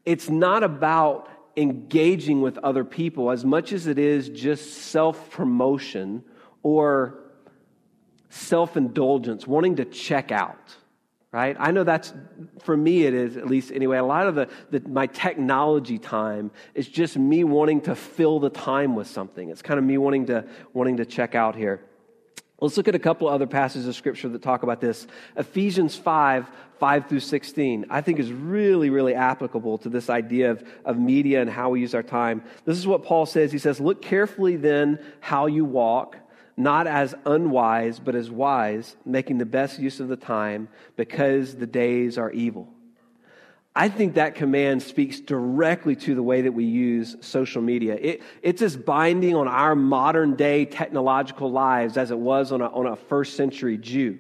it's 0.05 0.29
not 0.29 0.63
about 0.63 1.29
engaging 1.57 2.41
with 2.41 2.59
other 2.59 2.85
people 2.85 3.31
as 3.31 3.45
much 3.45 3.73
as 3.73 3.87
it 3.87 3.99
is 3.99 4.29
just 4.29 4.73
self 4.75 5.31
promotion 5.31 6.23
or 6.63 7.19
self 8.29 8.77
indulgence, 8.77 9.47
wanting 9.47 9.77
to 9.77 9.85
check 9.85 10.31
out. 10.31 10.77
Right? 11.33 11.57
I 11.59 11.73
know 11.73 11.83
that's, 11.83 12.15
for 12.63 12.77
me, 12.77 13.03
it 13.07 13.13
is, 13.13 13.37
at 13.37 13.49
least 13.49 13.73
anyway. 13.73 13.99
A 13.99 14.05
lot 14.05 14.29
of 14.29 14.37
the, 14.37 14.49
the, 14.71 14.89
my 14.89 15.09
technology 15.09 15.99
time 15.99 16.53
is 16.75 16.87
just 16.87 17.17
me 17.17 17.43
wanting 17.43 17.81
to 17.83 17.97
fill 17.97 18.39
the 18.39 18.51
time 18.51 18.95
with 18.95 19.09
something. 19.09 19.49
It's 19.49 19.61
kind 19.61 19.79
of 19.79 19.85
me 19.85 19.99
wanting 19.99 20.27
to, 20.27 20.45
wanting 20.73 20.99
to 20.99 21.05
check 21.05 21.35
out 21.35 21.57
here. 21.57 21.81
Let's 22.65 22.79
look 22.79 22.89
at 22.89 22.95
a 22.95 22.99
couple 22.99 23.29
other 23.29 23.47
passages 23.47 23.87
of 23.87 23.95
scripture 23.95 24.27
that 24.31 24.41
talk 24.41 24.63
about 24.63 24.81
this. 24.81 25.07
Ephesians 25.37 25.97
5, 25.97 26.51
5 26.81 27.09
through 27.11 27.21
16, 27.21 27.85
I 27.91 28.01
think 28.01 28.19
is 28.19 28.33
really, 28.33 28.89
really 28.89 29.15
applicable 29.15 29.77
to 29.79 29.91
this 29.91 30.09
idea 30.09 30.51
of, 30.51 30.65
of 30.87 30.99
media 30.99 31.43
and 31.43 31.51
how 31.51 31.69
we 31.69 31.83
use 31.83 31.95
our 31.95 32.03
time. 32.03 32.43
This 32.65 32.79
is 32.79 32.87
what 32.87 33.05
Paul 33.05 33.27
says. 33.27 33.53
He 33.53 33.59
says, 33.59 33.81
Look 33.81 34.01
carefully 34.01 34.57
then 34.57 34.99
how 35.21 35.45
you 35.45 35.67
walk, 35.67 36.17
not 36.57 36.87
as 36.87 37.15
unwise, 37.27 37.99
but 37.99 38.15
as 38.15 38.31
wise, 38.31 38.97
making 39.05 39.37
the 39.37 39.45
best 39.45 39.79
use 39.79 40.01
of 40.01 40.09
the 40.09 40.17
time, 40.17 40.71
because 40.97 41.57
the 41.57 41.67
days 41.67 42.17
are 42.17 42.31
evil. 42.31 42.73
I 43.77 43.89
think 43.89 44.15
that 44.15 44.37
command 44.37 44.83
speaks 44.83 45.19
directly 45.19 45.97
to 45.97 46.15
the 46.15 46.23
way 46.23 46.43
that 46.43 46.53
we 46.53 46.65
use 46.65 47.17
social 47.21 47.61
media. 47.61 47.99
It, 48.01 48.23
it's 48.41 48.63
as 48.63 48.77
binding 48.77 49.35
on 49.35 49.49
our 49.49 49.75
modern 49.75 50.37
day 50.37 50.65
technological 50.65 51.51
lives 51.51 51.97
as 51.97 52.13
it 52.13 52.19
was 52.19 52.53
on 52.53 52.61
a, 52.61 52.67
on 52.67 52.87
a 52.87 52.95
first 52.95 53.37
century 53.37 53.77
Jew. 53.77 54.19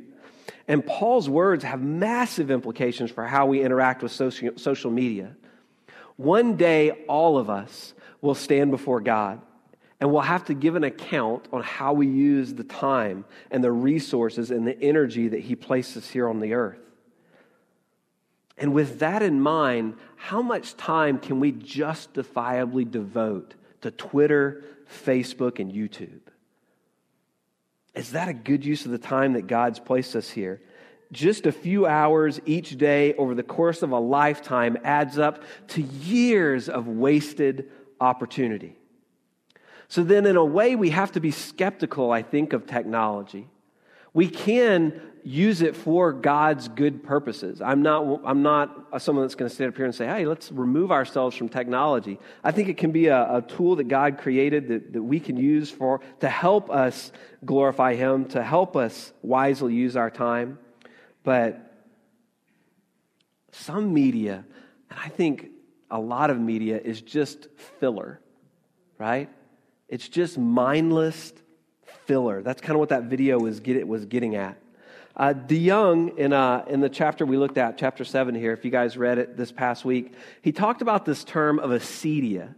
And 0.66 0.84
Paul's 0.84 1.28
words 1.28 1.62
have 1.62 1.82
massive 1.82 2.50
implications 2.50 3.12
for 3.12 3.24
how 3.26 3.46
we 3.46 3.62
interact 3.62 4.02
with 4.02 4.10
social, 4.10 4.50
social 4.56 4.90
media. 4.90 5.36
One 6.16 6.56
day, 6.56 6.90
all 7.06 7.38
of 7.38 7.48
us 7.48 7.94
will 8.20 8.34
stand 8.34 8.72
before 8.72 9.00
God 9.00 9.40
and 10.00 10.10
we'll 10.12 10.22
have 10.22 10.44
to 10.46 10.54
give 10.54 10.74
an 10.74 10.84
account 10.84 11.46
on 11.52 11.62
how 11.62 11.92
we 11.92 12.08
use 12.08 12.54
the 12.54 12.64
time 12.64 13.24
and 13.52 13.62
the 13.62 13.70
resources 13.70 14.50
and 14.50 14.66
the 14.66 14.80
energy 14.82 15.28
that 15.28 15.40
He 15.40 15.54
places 15.54 16.10
here 16.10 16.28
on 16.28 16.40
the 16.40 16.54
earth. 16.54 16.83
And 18.56 18.72
with 18.72 19.00
that 19.00 19.22
in 19.22 19.40
mind, 19.40 19.96
how 20.16 20.40
much 20.40 20.76
time 20.76 21.18
can 21.18 21.40
we 21.40 21.52
justifiably 21.52 22.84
devote 22.84 23.54
to 23.80 23.90
Twitter, 23.90 24.64
Facebook, 24.88 25.58
and 25.58 25.72
YouTube? 25.72 26.20
Is 27.94 28.12
that 28.12 28.28
a 28.28 28.34
good 28.34 28.64
use 28.64 28.84
of 28.84 28.92
the 28.92 28.98
time 28.98 29.32
that 29.34 29.46
God's 29.46 29.78
placed 29.78 30.16
us 30.16 30.30
here? 30.30 30.60
Just 31.12 31.46
a 31.46 31.52
few 31.52 31.86
hours 31.86 32.40
each 32.44 32.76
day 32.76 33.14
over 33.14 33.34
the 33.34 33.42
course 33.42 33.82
of 33.82 33.92
a 33.92 33.98
lifetime 33.98 34.76
adds 34.82 35.18
up 35.18 35.42
to 35.68 35.82
years 35.82 36.68
of 36.68 36.88
wasted 36.88 37.70
opportunity. 38.00 38.76
So, 39.86 40.02
then, 40.02 40.26
in 40.26 40.36
a 40.36 40.44
way, 40.44 40.74
we 40.74 40.90
have 40.90 41.12
to 41.12 41.20
be 41.20 41.30
skeptical, 41.30 42.10
I 42.10 42.22
think, 42.22 42.52
of 42.52 42.66
technology. 42.66 43.48
We 44.12 44.28
can 44.28 45.00
use 45.24 45.62
it 45.62 45.74
for 45.74 46.12
God's 46.12 46.68
good 46.68 47.02
purposes. 47.02 47.62
I'm 47.62 47.80
not, 47.80 48.20
I'm 48.24 48.42
not 48.42 49.02
someone 49.02 49.24
that's 49.24 49.34
going 49.34 49.48
to 49.48 49.54
stand 49.54 49.70
up 49.70 49.76
here 49.76 49.86
and 49.86 49.94
say, 49.94 50.06
hey, 50.06 50.26
let's 50.26 50.52
remove 50.52 50.92
ourselves 50.92 51.34
from 51.34 51.48
technology. 51.48 52.18
I 52.44 52.52
think 52.52 52.68
it 52.68 52.76
can 52.76 52.92
be 52.92 53.06
a, 53.06 53.38
a 53.38 53.42
tool 53.42 53.76
that 53.76 53.88
God 53.88 54.18
created 54.18 54.68
that, 54.68 54.92
that 54.92 55.02
we 55.02 55.18
can 55.18 55.38
use 55.38 55.70
for, 55.70 56.02
to 56.20 56.28
help 56.28 56.70
us 56.70 57.10
glorify 57.42 57.94
Him, 57.94 58.26
to 58.26 58.42
help 58.42 58.76
us 58.76 59.14
wisely 59.22 59.72
use 59.72 59.96
our 59.96 60.10
time. 60.10 60.58
But 61.22 61.72
some 63.50 63.94
media, 63.94 64.44
and 64.90 64.98
I 65.02 65.08
think 65.08 65.48
a 65.90 65.98
lot 65.98 66.28
of 66.28 66.38
media, 66.38 66.78
is 66.78 67.00
just 67.00 67.48
filler, 67.80 68.20
right? 68.98 69.30
It's 69.88 70.06
just 70.06 70.36
mindless 70.36 71.32
filler. 72.04 72.42
That's 72.42 72.60
kind 72.60 72.72
of 72.72 72.80
what 72.80 72.90
that 72.90 73.04
video 73.04 73.38
was, 73.38 73.60
get, 73.60 73.88
was 73.88 74.04
getting 74.04 74.34
at. 74.34 74.58
Uh, 75.16 75.32
DeYoung, 75.32 76.16
in, 76.18 76.32
uh, 76.32 76.64
in 76.68 76.80
the 76.80 76.88
chapter 76.88 77.24
we 77.24 77.36
looked 77.36 77.56
at, 77.56 77.78
chapter 77.78 78.04
7 78.04 78.34
here, 78.34 78.52
if 78.52 78.64
you 78.64 78.70
guys 78.70 78.96
read 78.96 79.18
it 79.18 79.36
this 79.36 79.52
past 79.52 79.84
week, 79.84 80.12
he 80.42 80.50
talked 80.50 80.82
about 80.82 81.04
this 81.04 81.22
term 81.22 81.60
of 81.60 81.70
acedia, 81.70 82.52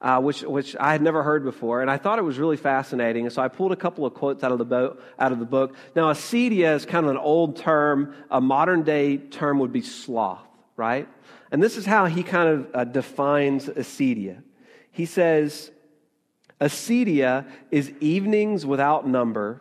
uh, 0.00 0.18
which, 0.18 0.40
which 0.40 0.74
I 0.80 0.92
had 0.92 1.02
never 1.02 1.22
heard 1.22 1.44
before, 1.44 1.82
and 1.82 1.90
I 1.90 1.98
thought 1.98 2.18
it 2.18 2.22
was 2.22 2.38
really 2.38 2.56
fascinating. 2.56 3.28
So 3.28 3.42
I 3.42 3.48
pulled 3.48 3.72
a 3.72 3.76
couple 3.76 4.06
of 4.06 4.14
quotes 4.14 4.42
out 4.42 4.50
of 4.50 4.56
the, 4.56 4.64
bo- 4.64 4.96
out 5.18 5.30
of 5.30 5.40
the 5.40 5.44
book. 5.44 5.76
Now, 5.94 6.10
acedia 6.10 6.74
is 6.74 6.86
kind 6.86 7.04
of 7.04 7.10
an 7.10 7.18
old 7.18 7.56
term. 7.56 8.14
A 8.30 8.40
modern 8.40 8.82
day 8.82 9.18
term 9.18 9.58
would 9.58 9.72
be 9.72 9.82
sloth, 9.82 10.46
right? 10.76 11.06
And 11.50 11.62
this 11.62 11.76
is 11.76 11.84
how 11.84 12.06
he 12.06 12.22
kind 12.22 12.48
of 12.48 12.70
uh, 12.72 12.84
defines 12.84 13.66
acedia. 13.66 14.42
He 14.90 15.04
says, 15.04 15.70
Acedia 16.60 17.46
is 17.70 17.92
evenings 18.00 18.64
without 18.64 19.06
number 19.06 19.60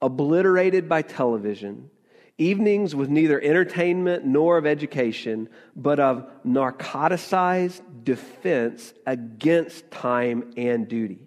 obliterated 0.00 0.88
by 0.88 1.02
television, 1.02 1.90
evenings 2.38 2.94
with 2.94 3.08
neither 3.08 3.40
entertainment 3.40 4.24
nor 4.24 4.58
of 4.58 4.66
education, 4.66 5.48
but 5.74 5.98
of 5.98 6.28
narcoticized 6.46 7.80
defense 8.04 8.94
against 9.06 9.90
time 9.90 10.52
and 10.56 10.88
duty. 10.88 11.18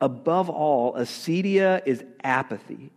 Above 0.00 0.48
all, 0.48 0.94
acedia 0.94 1.82
is 1.86 2.04
apathy, 2.22 2.90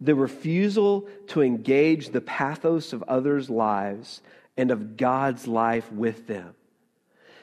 the 0.00 0.14
refusal 0.14 1.08
to 1.28 1.40
engage 1.42 2.10
the 2.10 2.20
pathos 2.20 2.92
of 2.92 3.02
others' 3.04 3.48
lives 3.48 4.20
and 4.56 4.70
of 4.70 4.96
God's 4.96 5.46
life 5.46 5.90
with 5.92 6.26
them. 6.26 6.54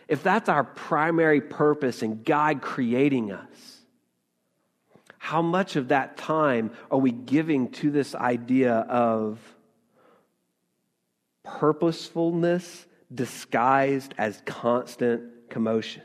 If 0.08 0.22
that's 0.22 0.50
our 0.50 0.64
primary 0.64 1.42
purpose 1.42 2.04
in 2.04 2.24
God 2.24 2.62
creating 2.62 3.32
us, 3.32 3.83
how 5.24 5.42
much 5.42 5.78
of 5.78 5.88
that 5.88 6.18
time 6.18 6.70
are 6.92 6.98
we 6.98 7.10
giving 7.10 7.70
to 7.70 7.90
this 7.90 8.14
idea 8.14 8.74
of 8.74 9.40
purposefulness 11.46 12.86
disguised 13.16 14.14
as 14.18 14.44
constant 14.46 15.50
commotion? 15.50 16.02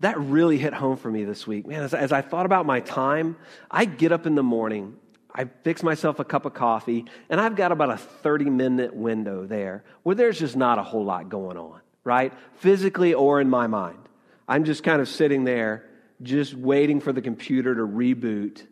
That 0.00 0.18
really 0.18 0.58
hit 0.58 0.74
home 0.74 0.96
for 0.96 1.08
me 1.08 1.22
this 1.22 1.46
week. 1.46 1.68
Man, 1.68 1.84
as, 1.84 1.94
as 1.94 2.10
I 2.10 2.20
thought 2.20 2.46
about 2.46 2.66
my 2.66 2.80
time, 2.80 3.36
I 3.70 3.84
get 3.84 4.10
up 4.10 4.26
in 4.26 4.34
the 4.34 4.42
morning, 4.42 4.96
I 5.32 5.44
fix 5.62 5.84
myself 5.84 6.18
a 6.18 6.24
cup 6.24 6.46
of 6.46 6.52
coffee, 6.52 7.04
and 7.30 7.40
I've 7.40 7.54
got 7.54 7.70
about 7.70 7.90
a 7.90 7.96
30 7.96 8.46
minute 8.46 8.92
window 8.92 9.46
there 9.46 9.84
where 10.02 10.16
there's 10.16 10.40
just 10.40 10.56
not 10.56 10.80
a 10.80 10.82
whole 10.82 11.04
lot 11.04 11.28
going 11.28 11.56
on, 11.56 11.80
right? 12.02 12.32
Physically 12.56 13.14
or 13.14 13.40
in 13.40 13.48
my 13.48 13.68
mind. 13.68 14.00
I'm 14.48 14.64
just 14.64 14.82
kind 14.82 15.00
of 15.00 15.08
sitting 15.08 15.44
there 15.44 15.84
just 16.22 16.54
waiting 16.54 17.00
for 17.00 17.12
the 17.12 17.22
computer 17.22 17.74
to 17.74 17.82
reboot, 17.82 18.62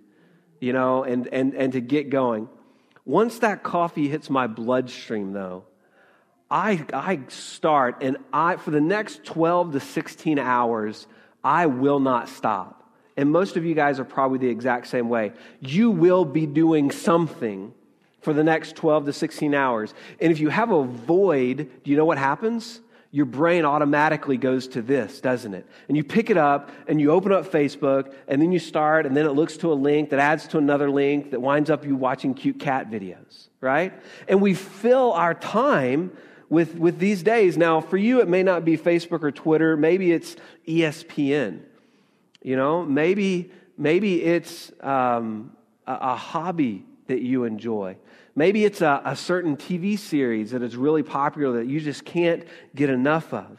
you 0.61 0.73
know, 0.73 1.05
and, 1.05 1.29
and, 1.29 1.55
and 1.55 1.73
to 1.73 1.81
get 1.81 2.11
going. 2.11 2.49
Once 3.05 3.41
that 3.41 3.63
coffee 3.63 4.09
hits 4.09 4.31
my 4.31 4.47
bloodstream, 4.47 5.33
though, 5.33 5.65
I, 6.51 6.85
I 6.93 7.21
start, 7.29 7.99
and 8.03 8.19
I, 8.33 8.57
for 8.57 8.71
the 8.71 8.81
next 8.81 9.25
12 9.25 9.73
to 9.73 9.81
16 9.81 10.39
hours, 10.39 11.07
I 11.43 11.67
will 11.67 11.99
not 11.99 12.29
stop. 12.29 12.79
And 13.17 13.31
most 13.31 13.57
of 13.57 13.65
you 13.65 13.75
guys 13.75 13.99
are 13.99 14.05
probably 14.05 14.39
the 14.39 14.49
exact 14.49 14.87
same 14.87 15.09
way. 15.09 15.33
You 15.61 15.91
will 15.91 16.25
be 16.25 16.47
doing 16.47 16.91
something 16.91 17.75
for 18.21 18.33
the 18.33 18.45
next 18.45 18.77
12 18.77 19.07
to 19.07 19.13
16 19.13 19.55
hours. 19.55 19.95
And 20.21 20.33
if 20.33 20.41
you 20.41 20.49
have 20.49 20.71
a 20.71 20.85
void, 20.85 21.71
do 21.83 21.91
you 21.91 21.97
know 21.97 22.05
what 22.05 22.19
happens? 22.19 22.81
Your 23.15 23.27
brain 23.27 23.67
automatically 23.67 24.39
goes 24.39 24.67
to 24.69 24.81
this, 24.81 25.21
doesn't 25.21 25.53
it? 25.53 25.67
And 25.87 25.97
you 25.99 26.03
pick 26.03 26.31
it 26.31 26.39
up 26.39 26.71
and 26.89 26.99
you 26.99 27.11
open 27.11 27.31
up 27.31 27.45
Facebook 27.53 28.15
and 28.27 28.41
then 28.41 28.53
you 28.53 28.59
start 28.59 29.05
and 29.05 29.15
then 29.15 29.27
it 29.27 29.33
looks 29.33 29.59
to 29.59 29.71
a 29.71 29.75
link 29.75 30.09
that 30.11 30.19
adds 30.19 30.49
to 30.49 30.59
another 30.59 30.91
link 30.91 31.31
that 31.31 31.41
winds 31.41 31.69
up 31.69 31.85
you 31.85 31.95
watching 31.95 32.33
cute 32.33 32.59
cat 32.59 32.91
videos, 32.91 33.49
right? 33.61 33.93
And 34.27 34.41
we 34.41 34.55
fill 34.55 35.13
our 35.13 35.35
time 35.35 36.17
with, 36.49 36.75
with 36.77 36.99
these 36.99 37.23
days. 37.23 37.59
Now, 37.59 37.83
for 37.83 37.99
you, 37.99 38.23
it 38.23 38.29
may 38.29 38.43
not 38.43 38.65
be 38.65 38.79
Facebook 38.79 39.23
or 39.23 39.31
Twitter. 39.31 39.77
Maybe 39.77 40.11
it's 40.11 40.37
ESPN. 40.67 41.61
You 42.43 42.57
know, 42.57 42.83
maybe, 42.83 43.53
maybe 43.77 44.23
it's 44.23 44.73
um, 44.81 45.55
a, 45.87 45.99
a 46.01 46.17
hobby 46.17 46.87
that 47.09 47.21
you 47.21 47.45
enjoy. 47.45 47.99
Maybe 48.35 48.65
it's 48.65 48.81
a, 48.81 49.03
a 49.05 49.15
certain 49.15 49.57
TV 49.57 49.99
series 49.99 50.53
that 50.53 50.63
is 50.63 50.77
really 50.77 51.03
popular 51.03 51.59
that 51.59 51.67
you 51.67 51.81
just 51.81 52.05
can't 52.05 52.45
get 52.75 52.89
enough 52.89 53.33
of. 53.35 53.59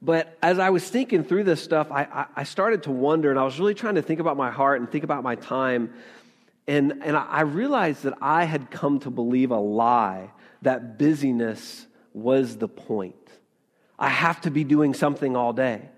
But 0.00 0.38
as 0.42 0.58
I 0.58 0.70
was 0.70 0.88
thinking 0.88 1.24
through 1.24 1.44
this 1.44 1.62
stuff, 1.62 1.90
I, 1.90 2.26
I, 2.36 2.44
started 2.44 2.84
to 2.84 2.92
wonder, 2.92 3.30
and 3.30 3.38
I 3.38 3.44
was 3.44 3.58
really 3.58 3.74
trying 3.74 3.96
to 3.96 4.02
think 4.02 4.20
about 4.20 4.36
my 4.36 4.50
heart 4.50 4.80
and 4.80 4.90
think 4.90 5.02
about 5.02 5.24
my 5.24 5.34
time. 5.34 5.92
And, 6.68 7.02
and 7.02 7.16
I 7.16 7.40
realized 7.40 8.04
that 8.04 8.14
I 8.20 8.44
had 8.44 8.70
come 8.70 9.00
to 9.00 9.10
believe 9.10 9.50
a 9.50 9.58
lie 9.58 10.30
that 10.62 10.98
busyness 10.98 11.86
was 12.14 12.56
the 12.56 12.68
point. 12.68 13.16
I 13.98 14.08
have 14.08 14.40
to 14.42 14.50
be 14.50 14.62
doing 14.62 14.94
something 14.94 15.34
all 15.34 15.52
day. 15.52 15.88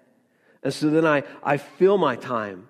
And 0.62 0.72
so 0.72 0.88
then 0.88 1.04
I, 1.04 1.24
I 1.42 1.58
fill 1.58 1.98
my 1.98 2.16
time 2.16 2.68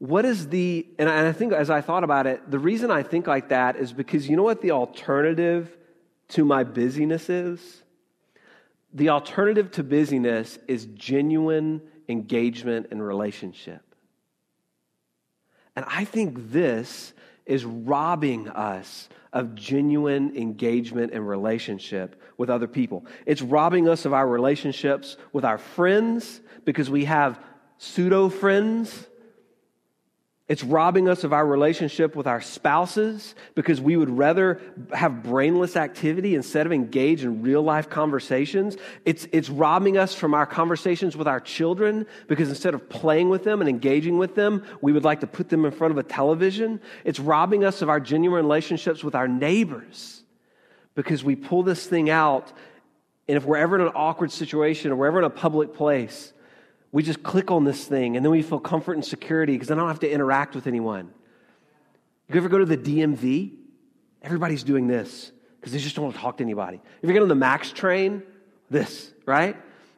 what 0.00 0.24
is 0.24 0.48
the, 0.48 0.86
and 0.98 1.10
I 1.10 1.30
think 1.32 1.52
as 1.52 1.68
I 1.68 1.82
thought 1.82 2.04
about 2.04 2.26
it, 2.26 2.50
the 2.50 2.58
reason 2.58 2.90
I 2.90 3.02
think 3.02 3.26
like 3.26 3.50
that 3.50 3.76
is 3.76 3.92
because 3.92 4.28
you 4.28 4.36
know 4.36 4.42
what 4.42 4.62
the 4.62 4.70
alternative 4.70 5.76
to 6.28 6.44
my 6.44 6.64
busyness 6.64 7.28
is? 7.28 7.82
The 8.94 9.10
alternative 9.10 9.70
to 9.72 9.84
busyness 9.84 10.58
is 10.66 10.86
genuine 10.86 11.82
engagement 12.08 12.86
and 12.90 13.06
relationship. 13.06 13.82
And 15.76 15.84
I 15.86 16.06
think 16.06 16.50
this 16.50 17.12
is 17.44 17.66
robbing 17.66 18.48
us 18.48 19.10
of 19.34 19.54
genuine 19.54 20.34
engagement 20.34 21.12
and 21.12 21.28
relationship 21.28 22.20
with 22.38 22.48
other 22.48 22.66
people. 22.66 23.04
It's 23.26 23.42
robbing 23.42 23.86
us 23.86 24.06
of 24.06 24.14
our 24.14 24.26
relationships 24.26 25.18
with 25.34 25.44
our 25.44 25.58
friends 25.58 26.40
because 26.64 26.88
we 26.88 27.04
have 27.04 27.38
pseudo 27.76 28.30
friends 28.30 29.06
it's 30.50 30.64
robbing 30.64 31.08
us 31.08 31.22
of 31.22 31.32
our 31.32 31.46
relationship 31.46 32.16
with 32.16 32.26
our 32.26 32.40
spouses 32.40 33.36
because 33.54 33.80
we 33.80 33.96
would 33.96 34.10
rather 34.10 34.60
have 34.92 35.22
brainless 35.22 35.76
activity 35.76 36.34
instead 36.34 36.66
of 36.66 36.72
engage 36.72 37.22
in 37.22 37.40
real 37.40 37.62
life 37.62 37.88
conversations. 37.88 38.76
It's, 39.04 39.28
it's 39.30 39.48
robbing 39.48 39.96
us 39.96 40.12
from 40.12 40.34
our 40.34 40.46
conversations 40.46 41.16
with 41.16 41.28
our 41.28 41.38
children 41.38 42.04
because 42.26 42.48
instead 42.48 42.74
of 42.74 42.88
playing 42.88 43.28
with 43.28 43.44
them 43.44 43.60
and 43.60 43.70
engaging 43.70 44.18
with 44.18 44.34
them, 44.34 44.64
we 44.80 44.90
would 44.90 45.04
like 45.04 45.20
to 45.20 45.28
put 45.28 45.50
them 45.50 45.64
in 45.64 45.70
front 45.70 45.92
of 45.92 45.98
a 45.98 46.02
television. 46.02 46.80
It's 47.04 47.20
robbing 47.20 47.62
us 47.64 47.80
of 47.80 47.88
our 47.88 48.00
genuine 48.00 48.42
relationships 48.44 49.04
with 49.04 49.14
our 49.14 49.28
neighbors 49.28 50.24
because 50.96 51.22
we 51.22 51.36
pull 51.36 51.62
this 51.62 51.86
thing 51.86 52.10
out. 52.10 52.52
And 53.28 53.36
if 53.36 53.44
we're 53.44 53.58
ever 53.58 53.76
in 53.76 53.82
an 53.82 53.92
awkward 53.94 54.32
situation 54.32 54.90
or 54.90 54.96
we're 54.96 55.06
ever 55.06 55.20
in 55.20 55.26
a 55.26 55.30
public 55.30 55.74
place, 55.74 56.32
we 56.92 57.02
just 57.02 57.22
click 57.22 57.50
on 57.50 57.64
this 57.64 57.84
thing 57.84 58.16
and 58.16 58.24
then 58.24 58.32
we 58.32 58.42
feel 58.42 58.60
comfort 58.60 58.94
and 58.94 59.04
security 59.04 59.52
because 59.52 59.70
I 59.70 59.74
don't 59.74 59.88
have 59.88 60.00
to 60.00 60.10
interact 60.10 60.54
with 60.54 60.66
anyone. 60.66 61.10
You 62.28 62.36
ever 62.36 62.48
go 62.48 62.58
to 62.58 62.64
the 62.64 62.76
DMV? 62.76 63.52
Everybody's 64.22 64.62
doing 64.62 64.86
this 64.86 65.32
because 65.58 65.72
they 65.72 65.78
just 65.78 65.96
don't 65.96 66.04
want 66.04 66.16
to 66.16 66.20
talk 66.20 66.38
to 66.38 66.44
anybody. 66.44 66.80
If 67.02 67.08
you 67.08 67.12
get 67.12 67.22
on 67.22 67.28
the 67.28 67.34
MAX 67.34 67.72
train, 67.72 68.22
this, 68.70 69.12
right? 69.26 69.56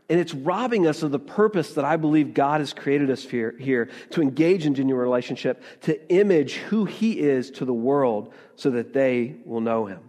And 0.08 0.20
it's 0.20 0.34
robbing 0.34 0.86
us 0.86 1.02
of 1.02 1.10
the 1.10 1.18
purpose 1.18 1.74
that 1.74 1.84
I 1.84 1.96
believe 1.96 2.34
God 2.34 2.60
has 2.60 2.72
created 2.72 3.10
us 3.10 3.22
here, 3.22 3.54
here 3.58 3.88
to 4.10 4.22
engage 4.22 4.66
in 4.66 4.74
genuine 4.74 5.02
relationship, 5.02 5.62
to 5.82 6.12
image 6.12 6.54
who 6.54 6.84
He 6.84 7.18
is 7.18 7.50
to 7.52 7.64
the 7.64 7.72
world 7.72 8.32
so 8.56 8.70
that 8.70 8.92
they 8.92 9.36
will 9.44 9.60
know 9.60 9.86
Him. 9.86 10.00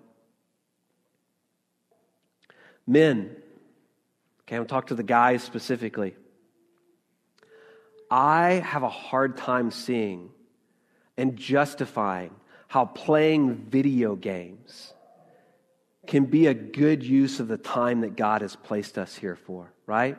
Men, 2.86 3.36
okay, 4.42 4.58
I'm 4.58 4.66
talk 4.66 4.88
to 4.88 4.96
the 4.96 5.04
guys 5.04 5.44
specifically. 5.44 6.16
I 8.16 8.62
have 8.64 8.84
a 8.84 8.90
hard 8.90 9.38
time 9.38 9.72
seeing 9.72 10.30
and 11.18 11.36
justifying 11.36 12.30
how 12.68 12.86
playing 12.86 13.56
video 13.56 14.16
games 14.16 14.94
can 16.06 16.26
be 16.26 16.46
a 16.46 16.54
good 16.54 17.02
use 17.04 17.40
of 17.40 17.48
the 17.48 17.58
time 17.58 18.02
that 18.02 18.16
God 18.16 18.44
has 18.44 18.56
placed 18.56 19.00
us 19.00 19.16
here 19.16 19.36
for, 19.36 19.74
right? 19.88 20.16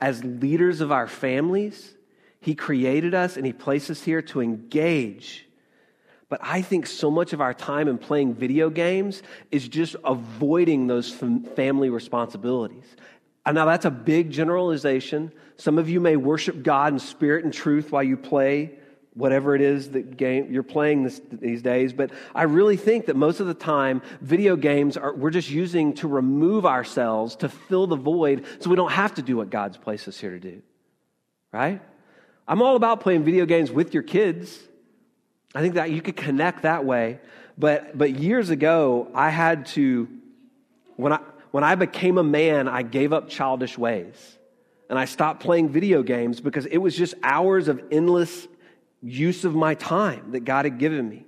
As 0.00 0.24
leaders 0.24 0.80
of 0.80 0.90
our 0.90 1.06
families, 1.06 1.94
He 2.40 2.56
created 2.56 3.14
us 3.14 3.36
and 3.36 3.46
He 3.46 3.52
placed 3.52 3.88
us 3.88 4.02
here 4.02 4.22
to 4.22 4.40
engage. 4.40 5.46
But 6.28 6.40
I 6.42 6.60
think 6.60 6.88
so 6.88 7.08
much 7.08 7.32
of 7.32 7.40
our 7.40 7.54
time 7.54 7.86
in 7.86 7.98
playing 7.98 8.34
video 8.34 8.68
games 8.68 9.22
is 9.52 9.68
just 9.68 9.94
avoiding 10.04 10.88
those 10.88 11.12
family 11.12 11.88
responsibilities. 11.88 12.96
And 13.46 13.54
now, 13.54 13.64
that's 13.64 13.84
a 13.84 13.90
big 13.90 14.30
generalization. 14.30 15.32
Some 15.56 15.78
of 15.78 15.88
you 15.88 16.00
may 16.00 16.16
worship 16.16 16.64
God 16.64 16.92
in 16.92 16.98
spirit 16.98 17.44
and 17.44 17.54
truth 17.54 17.92
while 17.92 18.02
you 18.02 18.16
play 18.16 18.72
whatever 19.16 19.54
it 19.54 19.62
is 19.62 19.90
that 19.92 20.16
game 20.18 20.52
you're 20.52 20.62
playing 20.62 21.02
this, 21.02 21.20
these 21.32 21.62
days. 21.62 21.92
But 21.92 22.10
I 22.34 22.42
really 22.42 22.76
think 22.76 23.06
that 23.06 23.16
most 23.16 23.40
of 23.40 23.46
the 23.46 23.54
time, 23.54 24.02
video 24.20 24.56
games 24.56 24.96
are 24.96 25.14
we're 25.14 25.30
just 25.30 25.48
using 25.48 25.94
to 25.94 26.08
remove 26.08 26.66
ourselves 26.66 27.36
to 27.36 27.48
fill 27.48 27.86
the 27.86 27.96
void, 27.96 28.44
so 28.60 28.68
we 28.68 28.76
don't 28.76 28.92
have 28.92 29.14
to 29.14 29.22
do 29.22 29.36
what 29.36 29.48
God's 29.48 29.78
placed 29.78 30.06
us 30.06 30.18
here 30.18 30.32
to 30.32 30.40
do. 30.40 30.62
Right? 31.52 31.80
I'm 32.46 32.60
all 32.62 32.76
about 32.76 33.00
playing 33.00 33.24
video 33.24 33.46
games 33.46 33.70
with 33.70 33.94
your 33.94 34.02
kids. 34.02 34.58
I 35.54 35.62
think 35.62 35.74
that 35.74 35.90
you 35.90 36.02
could 36.02 36.16
connect 36.16 36.62
that 36.62 36.84
way. 36.84 37.20
But 37.56 37.96
but 37.96 38.18
years 38.18 38.50
ago, 38.50 39.08
I 39.14 39.30
had 39.30 39.66
to 39.66 40.08
when 40.96 41.14
I 41.14 41.20
when 41.56 41.64
I 41.64 41.74
became 41.74 42.18
a 42.18 42.22
man, 42.22 42.68
I 42.68 42.82
gave 42.82 43.14
up 43.14 43.30
childish 43.30 43.78
ways. 43.78 44.36
And 44.90 44.98
I 44.98 45.06
stopped 45.06 45.42
playing 45.42 45.70
video 45.70 46.02
games 46.02 46.38
because 46.38 46.66
it 46.66 46.76
was 46.76 46.94
just 46.94 47.14
hours 47.22 47.68
of 47.68 47.82
endless 47.90 48.46
use 49.02 49.46
of 49.46 49.54
my 49.54 49.72
time 49.72 50.32
that 50.32 50.40
God 50.40 50.66
had 50.66 50.76
given 50.76 51.08
me. 51.08 51.24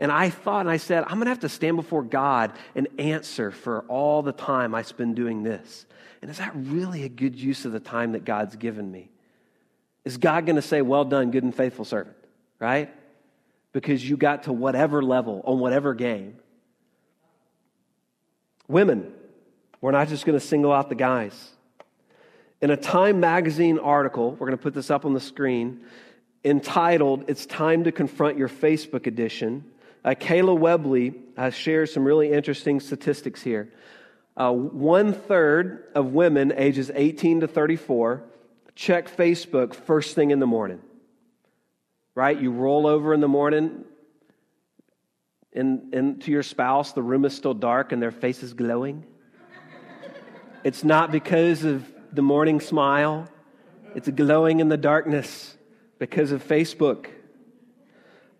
And 0.00 0.10
I 0.10 0.30
thought, 0.30 0.62
and 0.62 0.68
I 0.68 0.78
said, 0.78 1.04
I'm 1.04 1.10
going 1.10 1.26
to 1.26 1.28
have 1.28 1.38
to 1.42 1.48
stand 1.48 1.76
before 1.76 2.02
God 2.02 2.54
and 2.74 2.88
answer 2.98 3.52
for 3.52 3.82
all 3.82 4.20
the 4.20 4.32
time 4.32 4.74
I 4.74 4.82
spend 4.82 5.14
doing 5.14 5.44
this. 5.44 5.86
And 6.22 6.28
is 6.28 6.38
that 6.38 6.50
really 6.56 7.04
a 7.04 7.08
good 7.08 7.36
use 7.36 7.64
of 7.64 7.70
the 7.70 7.78
time 7.78 8.10
that 8.14 8.24
God's 8.24 8.56
given 8.56 8.90
me? 8.90 9.12
Is 10.04 10.16
God 10.16 10.44
going 10.44 10.56
to 10.56 10.62
say, 10.62 10.82
Well 10.82 11.04
done, 11.04 11.30
good 11.30 11.44
and 11.44 11.54
faithful 11.54 11.84
servant, 11.84 12.16
right? 12.58 12.92
Because 13.70 14.10
you 14.10 14.16
got 14.16 14.42
to 14.42 14.52
whatever 14.52 15.04
level 15.04 15.40
on 15.44 15.60
whatever 15.60 15.94
game. 15.94 16.34
Women, 18.66 19.12
we're 19.82 19.90
not 19.90 20.08
just 20.08 20.24
going 20.24 20.38
to 20.38 20.44
single 20.44 20.72
out 20.72 20.88
the 20.88 20.94
guys. 20.94 21.50
In 22.62 22.70
a 22.70 22.76
Time 22.76 23.18
magazine 23.18 23.78
article, 23.80 24.30
we're 24.30 24.46
going 24.46 24.56
to 24.56 24.62
put 24.62 24.72
this 24.72 24.90
up 24.90 25.04
on 25.04 25.12
the 25.12 25.20
screen, 25.20 25.80
entitled 26.44 27.24
It's 27.26 27.44
Time 27.44 27.84
to 27.84 27.92
Confront 27.92 28.38
Your 28.38 28.48
Facebook 28.48 29.08
Addiction. 29.08 29.64
Uh, 30.04 30.10
Kayla 30.10 30.56
Webley 30.56 31.14
uh, 31.36 31.50
shares 31.50 31.92
some 31.92 32.04
really 32.04 32.32
interesting 32.32 32.78
statistics 32.78 33.42
here. 33.42 33.72
Uh, 34.36 34.52
one 34.52 35.12
third 35.12 35.88
of 35.96 36.12
women 36.12 36.52
ages 36.56 36.90
18 36.94 37.40
to 37.40 37.48
34 37.48 38.22
check 38.74 39.14
Facebook 39.14 39.74
first 39.74 40.14
thing 40.14 40.30
in 40.30 40.38
the 40.38 40.46
morning. 40.46 40.80
Right? 42.14 42.40
You 42.40 42.52
roll 42.52 42.86
over 42.86 43.12
in 43.12 43.20
the 43.20 43.28
morning 43.28 43.84
and, 45.52 45.92
and 45.92 46.22
to 46.22 46.30
your 46.30 46.42
spouse, 46.42 46.92
the 46.92 47.02
room 47.02 47.24
is 47.24 47.34
still 47.34 47.52
dark 47.52 47.92
and 47.92 48.00
their 48.00 48.10
face 48.12 48.42
is 48.42 48.54
glowing. 48.54 49.04
It's 50.64 50.84
not 50.84 51.10
because 51.10 51.64
of 51.64 51.84
the 52.12 52.22
morning 52.22 52.60
smile, 52.60 53.28
it's 53.94 54.08
glowing 54.08 54.60
in 54.60 54.68
the 54.68 54.76
darkness 54.76 55.56
because 55.98 56.32
of 56.32 56.46
Facebook. 56.46 57.06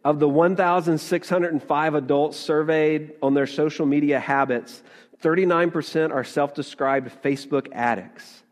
Of 0.04 0.18
the 0.18 0.28
1,605 0.28 1.94
adults 1.94 2.36
surveyed 2.36 3.12
on 3.22 3.34
their 3.34 3.46
social 3.46 3.86
media 3.86 4.18
habits, 4.18 4.82
39% 5.22 6.12
are 6.12 6.24
self 6.24 6.54
described 6.54 7.10
Facebook 7.22 7.68
addicts. 7.72 8.42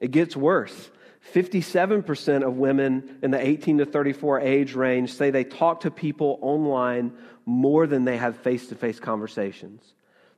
It 0.00 0.10
gets 0.10 0.36
worse. 0.36 0.90
57% 1.34 2.46
of 2.46 2.56
women 2.56 3.18
in 3.22 3.30
the 3.30 3.44
18 3.44 3.78
to 3.78 3.86
34 3.86 4.40
age 4.40 4.74
range 4.74 5.12
say 5.12 5.30
they 5.30 5.44
talk 5.44 5.80
to 5.80 5.90
people 5.90 6.38
online 6.40 7.12
more 7.44 7.86
than 7.86 8.04
they 8.04 8.16
have 8.16 8.36
face 8.38 8.68
to 8.68 8.74
face 8.74 9.00
conversations. 9.00 9.82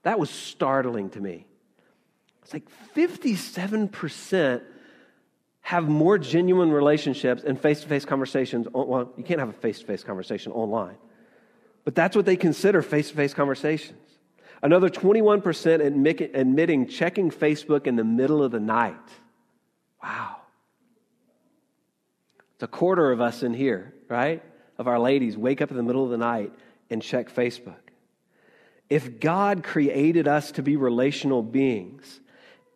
That 0.03 0.19
was 0.19 0.31
startling 0.31 1.11
to 1.11 1.21
me. 1.21 1.48
It's 2.49 2.55
like 2.55 2.67
57% 2.97 4.63
have 5.61 5.87
more 5.87 6.17
genuine 6.17 6.71
relationships 6.71 7.45
and 7.45 7.61
face 7.61 7.83
to 7.83 7.87
face 7.89 8.07
conversations. 8.07 8.67
Well, 8.73 9.13
you 9.19 9.23
can't 9.23 9.39
have 9.39 9.51
a 9.51 9.53
face 9.53 9.81
to 9.81 9.85
face 9.85 10.03
conversation 10.03 10.53
online, 10.53 10.97
but 11.85 11.95
that's 11.95 12.17
what 12.17 12.25
they 12.25 12.37
consider 12.37 12.81
face 12.81 13.11
to 13.11 13.15
face 13.15 13.35
conversations. 13.35 13.99
Another 14.63 14.89
21% 14.89 15.85
admit, 15.85 16.31
admitting 16.33 16.89
checking 16.89 17.31
Facebook 17.31 17.87
in 17.87 17.97
the 17.97 18.05
middle 18.05 18.43
of 18.43 18.51
the 18.51 18.61
night. 18.61 18.97
Wow. 20.03 20.37
It's 22.55 22.63
a 22.63 22.67
quarter 22.67 23.13
of 23.13 23.21
us 23.21 23.43
in 23.43 23.53
here, 23.53 23.93
right? 24.09 24.43
Of 24.79 24.89
our 24.89 24.99
ladies 24.99 25.37
wake 25.37 25.61
up 25.61 25.71
in 25.71 25.77
the 25.77 25.83
middle 25.83 26.03
of 26.03 26.11
the 26.11 26.17
night 26.17 26.55
and 26.89 27.03
check 27.03 27.31
Facebook. 27.31 27.77
If 28.89 29.21
God 29.21 29.63
created 29.63 30.27
us 30.27 30.53
to 30.53 30.63
be 30.63 30.77
relational 30.77 31.43
beings, 31.43 32.21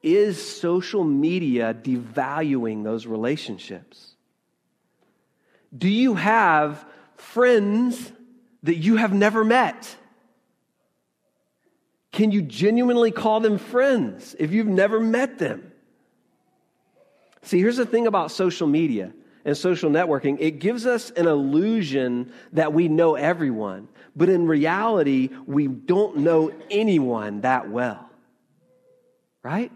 is 0.03 0.41
social 0.61 1.05
media 1.05 1.75
devaluing 1.75 2.85
those 2.85 3.07
relationships? 3.07 4.15
Do 5.77 5.89
you 5.89 6.15
have 6.15 6.85
friends 7.17 8.13
that 8.65 8.77
you 8.77 8.97
have 8.97 9.13
never 9.13 9.45
met? 9.45 9.97
Can 12.13 12.31
you 12.31 12.43
genuinely 12.43 13.11
call 13.11 13.41
them 13.41 13.59
friends 13.59 14.37
if 14.39 14.53
you've 14.53 14.67
never 14.67 15.01
met 15.01 15.39
them? 15.39 15.73
See, 17.43 17.59
here's 17.59 17.79
the 17.79 17.87
thing 17.87 18.07
about 18.07 18.31
social 18.31 18.67
media 18.67 19.13
and 19.45 19.57
social 19.57 19.91
networking 19.91 20.37
it 20.39 20.61
gives 20.61 20.87
us 20.87 21.11
an 21.11 21.27
illusion 21.27 22.33
that 22.53 22.73
we 22.73 22.89
know 22.89 23.15
everyone, 23.15 23.89
but 24.15 24.29
in 24.29 24.47
reality, 24.47 25.31
we 25.47 25.67
don't 25.67 26.19
know 26.19 26.53
anyone 26.71 27.41
that 27.41 27.71
well. 27.71 28.09
Right? 29.43 29.73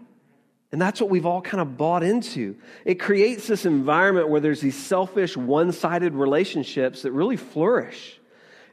And 0.71 0.81
that's 0.81 0.99
what 0.99 1.09
we've 1.09 1.25
all 1.25 1.41
kind 1.41 1.61
of 1.61 1.77
bought 1.77 2.03
into. 2.03 2.57
It 2.83 2.95
creates 2.95 3.47
this 3.47 3.65
environment 3.65 4.29
where 4.29 4.41
there's 4.41 4.59
these 4.59 4.75
selfish, 4.75 5.37
one 5.37 5.71
sided 5.71 6.13
relationships 6.13 7.03
that 7.03 7.11
really 7.13 7.37
flourish. 7.37 8.19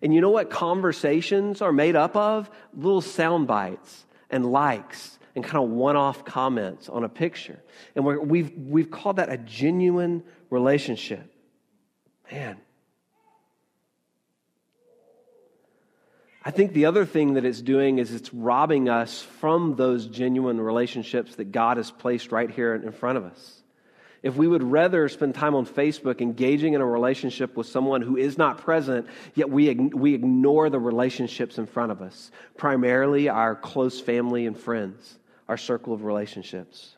And 0.02 0.12
you 0.12 0.20
know 0.20 0.30
what 0.30 0.50
conversations 0.50 1.62
are 1.62 1.72
made 1.72 1.94
up 1.94 2.16
of? 2.16 2.50
Little 2.74 3.00
sound 3.00 3.46
bites 3.46 4.06
and 4.28 4.50
likes 4.50 5.18
and 5.34 5.44
kind 5.44 5.62
of 5.64 5.70
one 5.70 5.96
off 5.96 6.24
comments 6.24 6.88
on 6.88 7.04
a 7.04 7.08
picture. 7.08 7.62
And 7.94 8.04
we 8.04 8.14
have 8.14 8.22
we've, 8.22 8.52
we've 8.56 8.90
called 8.90 9.16
that 9.16 9.30
a 9.30 9.38
genuine 9.38 10.24
relationship. 10.50 11.32
Man, 12.30 12.58
I 16.44 16.50
think 16.50 16.74
the 16.74 16.84
other 16.84 17.06
thing 17.06 17.34
that 17.34 17.46
it's 17.46 17.62
doing 17.62 17.98
is 17.98 18.12
it's 18.12 18.32
robbing 18.34 18.90
us 18.90 19.22
from 19.22 19.76
those 19.76 20.06
genuine 20.06 20.60
relationships 20.60 21.36
that 21.36 21.52
God 21.52 21.78
has 21.78 21.90
placed 21.90 22.32
right 22.32 22.50
here 22.50 22.74
in 22.74 22.92
front 22.92 23.16
of 23.16 23.24
us. 23.24 23.62
If 24.22 24.36
we 24.36 24.46
would 24.48 24.62
rather 24.62 25.08
spend 25.08 25.34
time 25.34 25.54
on 25.54 25.66
Facebook 25.66 26.20
engaging 26.20 26.74
in 26.74 26.80
a 26.80 26.86
relationship 26.86 27.56
with 27.56 27.66
someone 27.66 28.02
who 28.02 28.16
is 28.16 28.36
not 28.36 28.58
present, 28.58 29.06
yet 29.34 29.50
we, 29.50 29.72
we 29.74 30.14
ignore 30.14 30.68
the 30.70 30.78
relationships 30.78 31.58
in 31.58 31.66
front 31.66 31.92
of 31.92 32.02
us, 32.02 32.30
primarily 32.56 33.28
our 33.28 33.54
close 33.54 34.00
family 34.00 34.46
and 34.46 34.58
friends, 34.58 35.18
our 35.48 35.58
circle 35.58 35.92
of 35.92 36.04
relationships. 36.04 36.96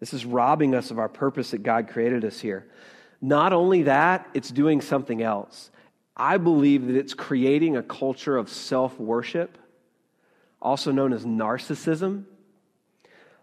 This 0.00 0.14
is 0.14 0.24
robbing 0.24 0.74
us 0.74 0.90
of 0.90 0.98
our 0.98 1.08
purpose 1.08 1.50
that 1.50 1.62
God 1.62 1.88
created 1.88 2.24
us 2.24 2.40
here. 2.40 2.66
Not 3.20 3.52
only 3.52 3.82
that, 3.82 4.28
it's 4.32 4.50
doing 4.50 4.80
something 4.80 5.22
else. 5.22 5.70
I 6.18 6.36
believe 6.36 6.86
that 6.88 6.96
it's 6.96 7.14
creating 7.14 7.76
a 7.76 7.82
culture 7.82 8.36
of 8.36 8.48
self 8.48 8.98
worship, 8.98 9.56
also 10.60 10.90
known 10.90 11.12
as 11.12 11.24
narcissism. 11.24 12.24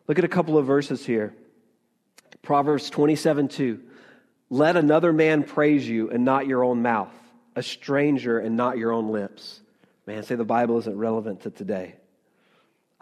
Look 0.08 0.20
at 0.20 0.26
a 0.26 0.30
couple 0.30 0.58
of 0.58 0.66
verses 0.66 1.06
here 1.06 1.34
Proverbs 2.42 2.90
27 2.90 3.48
2. 3.48 3.82
Let 4.50 4.76
another 4.76 5.12
man 5.12 5.44
praise 5.44 5.88
you 5.88 6.12
and 6.12 6.24
not 6.24 6.48
your 6.48 6.64
own 6.64 6.82
mouth, 6.82 7.14
a 7.56 7.64
stranger 7.64 8.40
and 8.40 8.56
not 8.56 8.78
your 8.78 8.92
own 8.92 9.12
lips. 9.12 9.62
Man, 10.06 10.22
say 10.22 10.36
the 10.36 10.46
Bible 10.46 10.78
isn't 10.78 10.98
relevant 10.98 11.42
to 11.42 11.50
today. 11.50 11.96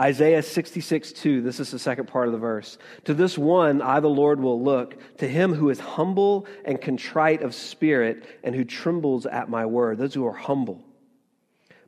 Isaiah 0.04 0.44
66, 0.44 1.14
2, 1.14 1.42
this 1.42 1.62
is 1.62 1.72
the 1.72 1.80
second 1.80 2.10
part 2.10 2.28
of 2.28 2.34
the 2.34 2.38
verse. 2.38 2.78
To 3.06 3.14
this 3.14 3.38
one 3.38 3.82
I, 3.82 4.02
the 4.02 4.10
Lord, 4.10 4.42
will 4.42 4.62
look, 4.62 4.98
to 5.20 5.28
him 5.30 5.54
who 5.54 5.70
is 5.70 5.80
humble 5.80 6.46
and 6.66 6.82
contrite 6.82 7.42
of 7.42 7.56
spirit 7.56 8.26
and 8.44 8.54
who 8.54 8.66
trembles 8.66 9.26
at 9.26 9.48
my 9.48 9.66
word, 9.66 9.98
those 9.98 10.14
who 10.14 10.28
are 10.28 10.34
humble. 10.34 10.84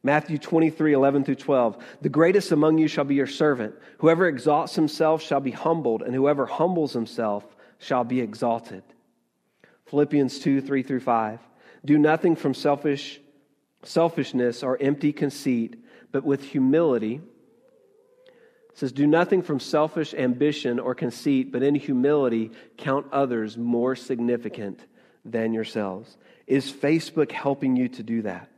Matthew 0.02 0.38
23, 0.38 0.94
11 0.94 1.26
through 1.26 1.36
12. 1.36 1.84
The 2.04 2.10
greatest 2.10 2.54
among 2.54 2.78
you 2.78 2.88
shall 2.88 3.04
be 3.04 3.16
your 3.16 3.28
servant. 3.28 3.76
Whoever 3.98 4.28
exalts 4.28 4.76
himself 4.76 5.22
shall 5.22 5.42
be 5.42 5.52
humbled, 5.52 6.02
and 6.02 6.16
whoever 6.16 6.46
humbles 6.46 6.94
himself 6.94 7.44
shall 7.80 8.06
be 8.06 8.22
exalted. 8.22 8.84
Philippians 9.88 10.40
2, 10.40 10.62
3 10.62 10.84
through 10.84 11.02
5. 11.02 11.40
Do 11.84 11.98
nothing 11.98 12.38
from 12.38 12.54
selfish 12.54 13.20
selfishness 13.84 14.64
or 14.64 14.82
empty 14.82 15.12
conceit, 15.12 15.84
but 16.14 16.24
with 16.24 16.44
humility. 16.44 17.22
It 18.76 18.80
says, 18.80 18.92
Do 18.92 19.08
nothing 19.08 19.42
from 19.42 19.62
selfish 19.62 20.14
ambition 20.14 20.80
or 20.80 20.94
conceit, 20.94 21.50
but 21.50 21.64
in 21.64 21.76
humility 21.76 22.52
count 22.76 23.08
others 23.10 23.58
more 23.58 23.96
significant 23.96 24.86
than 25.24 25.54
yourselves. 25.54 26.18
Is 26.46 26.70
Facebook 26.70 27.32
helping 27.32 27.78
you 27.78 27.88
to 27.88 28.04
do 28.04 28.24
that? 28.24 28.50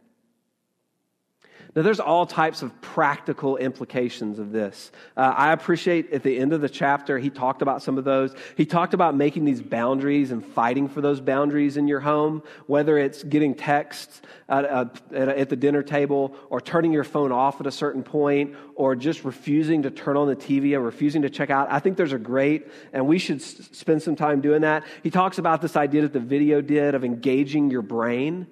Now, 1.77 1.83
there's 1.83 1.99
all 1.99 2.25
types 2.25 2.63
of 2.63 2.81
practical 2.81 3.55
implications 3.57 4.39
of 4.39 4.51
this. 4.51 4.91
Uh, 5.15 5.31
I 5.37 5.51
appreciate 5.51 6.11
at 6.11 6.23
the 6.23 6.35
end 6.35 6.51
of 6.51 6.59
the 6.59 6.69
chapter, 6.69 7.19
he 7.19 7.29
talked 7.29 7.61
about 7.61 7.83
some 7.83 7.99
of 7.99 8.03
those. 8.03 8.33
He 8.55 8.65
talked 8.65 8.95
about 8.95 9.15
making 9.15 9.45
these 9.45 9.61
boundaries 9.61 10.31
and 10.31 10.43
fighting 10.43 10.89
for 10.89 11.01
those 11.01 11.21
boundaries 11.21 11.77
in 11.77 11.87
your 11.87 11.99
home, 11.99 12.41
whether 12.65 12.97
it's 12.97 13.21
getting 13.21 13.53
texts 13.53 14.23
at, 14.49 14.65
uh, 14.65 14.85
at 15.13 15.49
the 15.49 15.55
dinner 15.55 15.83
table 15.83 16.33
or 16.49 16.59
turning 16.59 16.91
your 16.91 17.03
phone 17.03 17.31
off 17.31 17.61
at 17.61 17.67
a 17.67 17.71
certain 17.71 18.01
point 18.01 18.55
or 18.73 18.95
just 18.95 19.23
refusing 19.23 19.83
to 19.83 19.91
turn 19.91 20.17
on 20.17 20.27
the 20.27 20.35
TV 20.35 20.73
or 20.73 20.81
refusing 20.81 21.21
to 21.21 21.29
check 21.29 21.51
out. 21.51 21.67
I 21.69 21.77
think 21.77 21.95
there's 21.95 22.11
a 22.11 22.17
great, 22.17 22.71
and 22.91 23.05
we 23.05 23.19
should 23.19 23.37
s- 23.37 23.69
spend 23.71 24.01
some 24.01 24.15
time 24.15 24.41
doing 24.41 24.61
that. 24.61 24.83
He 25.03 25.11
talks 25.11 25.37
about 25.37 25.61
this 25.61 25.75
idea 25.75 26.01
that 26.01 26.13
the 26.13 26.19
video 26.19 26.59
did 26.59 26.95
of 26.95 27.03
engaging 27.03 27.69
your 27.69 27.83
brain 27.83 28.47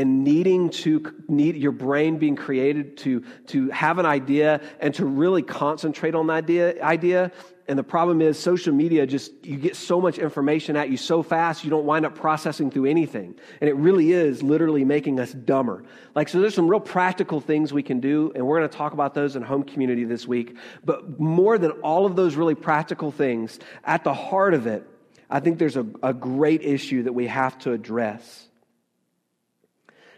and 0.00 0.24
needing 0.24 0.70
to 0.70 1.14
need 1.28 1.56
your 1.56 1.72
brain 1.72 2.16
being 2.16 2.34
created 2.34 2.96
to 2.96 3.22
to 3.46 3.68
have 3.68 3.98
an 3.98 4.06
idea 4.06 4.58
and 4.80 4.94
to 4.94 5.04
really 5.04 5.42
concentrate 5.42 6.14
on 6.14 6.26
that 6.28 6.44
idea 6.44 6.82
idea. 6.82 7.30
And 7.68 7.78
the 7.78 7.84
problem 7.84 8.22
is 8.22 8.38
social 8.38 8.72
media 8.72 9.06
just 9.06 9.30
you 9.44 9.58
get 9.58 9.76
so 9.76 10.00
much 10.00 10.18
information 10.18 10.74
at 10.74 10.88
you 10.88 10.96
so 10.96 11.22
fast 11.22 11.64
you 11.64 11.70
don't 11.70 11.84
wind 11.84 12.06
up 12.06 12.14
processing 12.14 12.70
through 12.70 12.86
anything. 12.86 13.34
And 13.60 13.68
it 13.68 13.74
really 13.74 14.12
is 14.12 14.42
literally 14.42 14.86
making 14.86 15.20
us 15.20 15.32
dumber. 15.32 15.84
Like 16.14 16.30
so 16.30 16.40
there's 16.40 16.54
some 16.54 16.66
real 16.66 16.80
practical 16.80 17.42
things 17.42 17.70
we 17.70 17.82
can 17.82 18.00
do 18.00 18.32
and 18.34 18.46
we're 18.46 18.58
going 18.58 18.70
to 18.70 18.76
talk 18.76 18.94
about 18.94 19.12
those 19.12 19.36
in 19.36 19.42
home 19.42 19.64
community 19.64 20.04
this 20.04 20.26
week. 20.26 20.56
But 20.82 21.20
more 21.20 21.58
than 21.58 21.72
all 21.82 22.06
of 22.06 22.16
those 22.16 22.36
really 22.36 22.54
practical 22.54 23.12
things 23.12 23.58
at 23.84 24.02
the 24.02 24.14
heart 24.14 24.54
of 24.54 24.66
it 24.66 24.82
i 25.28 25.38
think 25.40 25.58
there's 25.58 25.76
a, 25.76 25.86
a 26.02 26.12
great 26.12 26.62
issue 26.62 27.02
that 27.02 27.12
we 27.12 27.26
have 27.26 27.58
to 27.58 27.72
address 27.72 28.49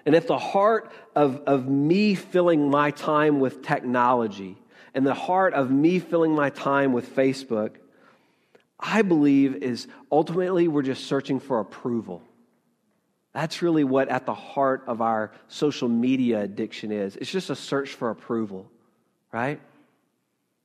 and 0.04 0.14
if 0.14 0.26
the 0.26 0.38
heart 0.38 0.90
of, 1.14 1.42
of 1.46 1.68
me 1.68 2.14
filling 2.14 2.70
my 2.70 2.90
time 2.90 3.40
with 3.40 3.62
technology 3.62 4.56
and 4.94 5.06
the 5.06 5.14
heart 5.14 5.54
of 5.54 5.70
me 5.70 5.98
filling 5.98 6.34
my 6.34 6.50
time 6.50 6.92
with 6.92 7.14
Facebook, 7.14 7.76
I 8.78 9.02
believe 9.02 9.56
is 9.56 9.86
ultimately 10.10 10.66
we're 10.68 10.82
just 10.82 11.06
searching 11.06 11.38
for 11.38 11.60
approval. 11.60 12.22
That's 13.32 13.62
really 13.62 13.84
what 13.84 14.08
at 14.08 14.26
the 14.26 14.34
heart 14.34 14.84
of 14.86 15.00
our 15.00 15.32
social 15.48 15.88
media 15.88 16.42
addiction 16.42 16.90
is. 16.92 17.16
It's 17.16 17.30
just 17.30 17.48
a 17.48 17.56
search 17.56 17.90
for 17.90 18.10
approval, 18.10 18.70
right? 19.32 19.60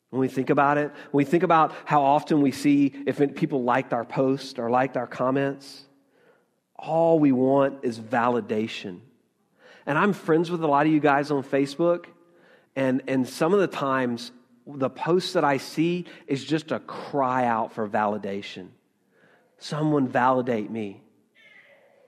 When 0.10 0.20
we 0.20 0.28
think 0.28 0.50
about 0.50 0.78
it, 0.78 0.92
when 1.12 1.26
we 1.26 1.26
think 1.26 1.44
about 1.44 1.74
how 1.86 2.02
often 2.02 2.42
we 2.42 2.52
see 2.52 2.94
if 3.06 3.22
people 3.36 3.64
liked 3.64 3.94
our 3.94 4.04
post 4.04 4.58
or 4.58 4.70
liked 4.70 4.98
our 4.98 5.08
comments, 5.08 5.84
all 6.76 7.20
we 7.20 7.32
want 7.32 7.84
is 7.84 8.00
validation. 8.00 9.00
And 9.88 9.98
I'm 9.98 10.14
friends 10.14 10.52
with 10.52 10.62
a 10.64 10.68
lot 10.68 10.86
of 10.86 10.92
you 10.92 11.00
guys 11.00 11.32
on 11.32 11.44
Facebook. 11.44 12.06
And, 12.76 13.02
and 13.08 13.28
some 13.28 13.54
of 13.54 13.60
the 13.60 13.68
times, 13.68 14.32
the 14.68 14.90
posts 14.90 15.34
that 15.34 15.46
I 15.46 15.58
see 15.58 16.06
is 16.28 16.44
just 16.44 16.72
a 16.72 16.80
cry 16.80 17.46
out 17.46 17.72
for 17.72 17.88
validation. 17.88 18.68
Someone 19.58 20.08
validate 20.08 20.70
me. 20.70 21.02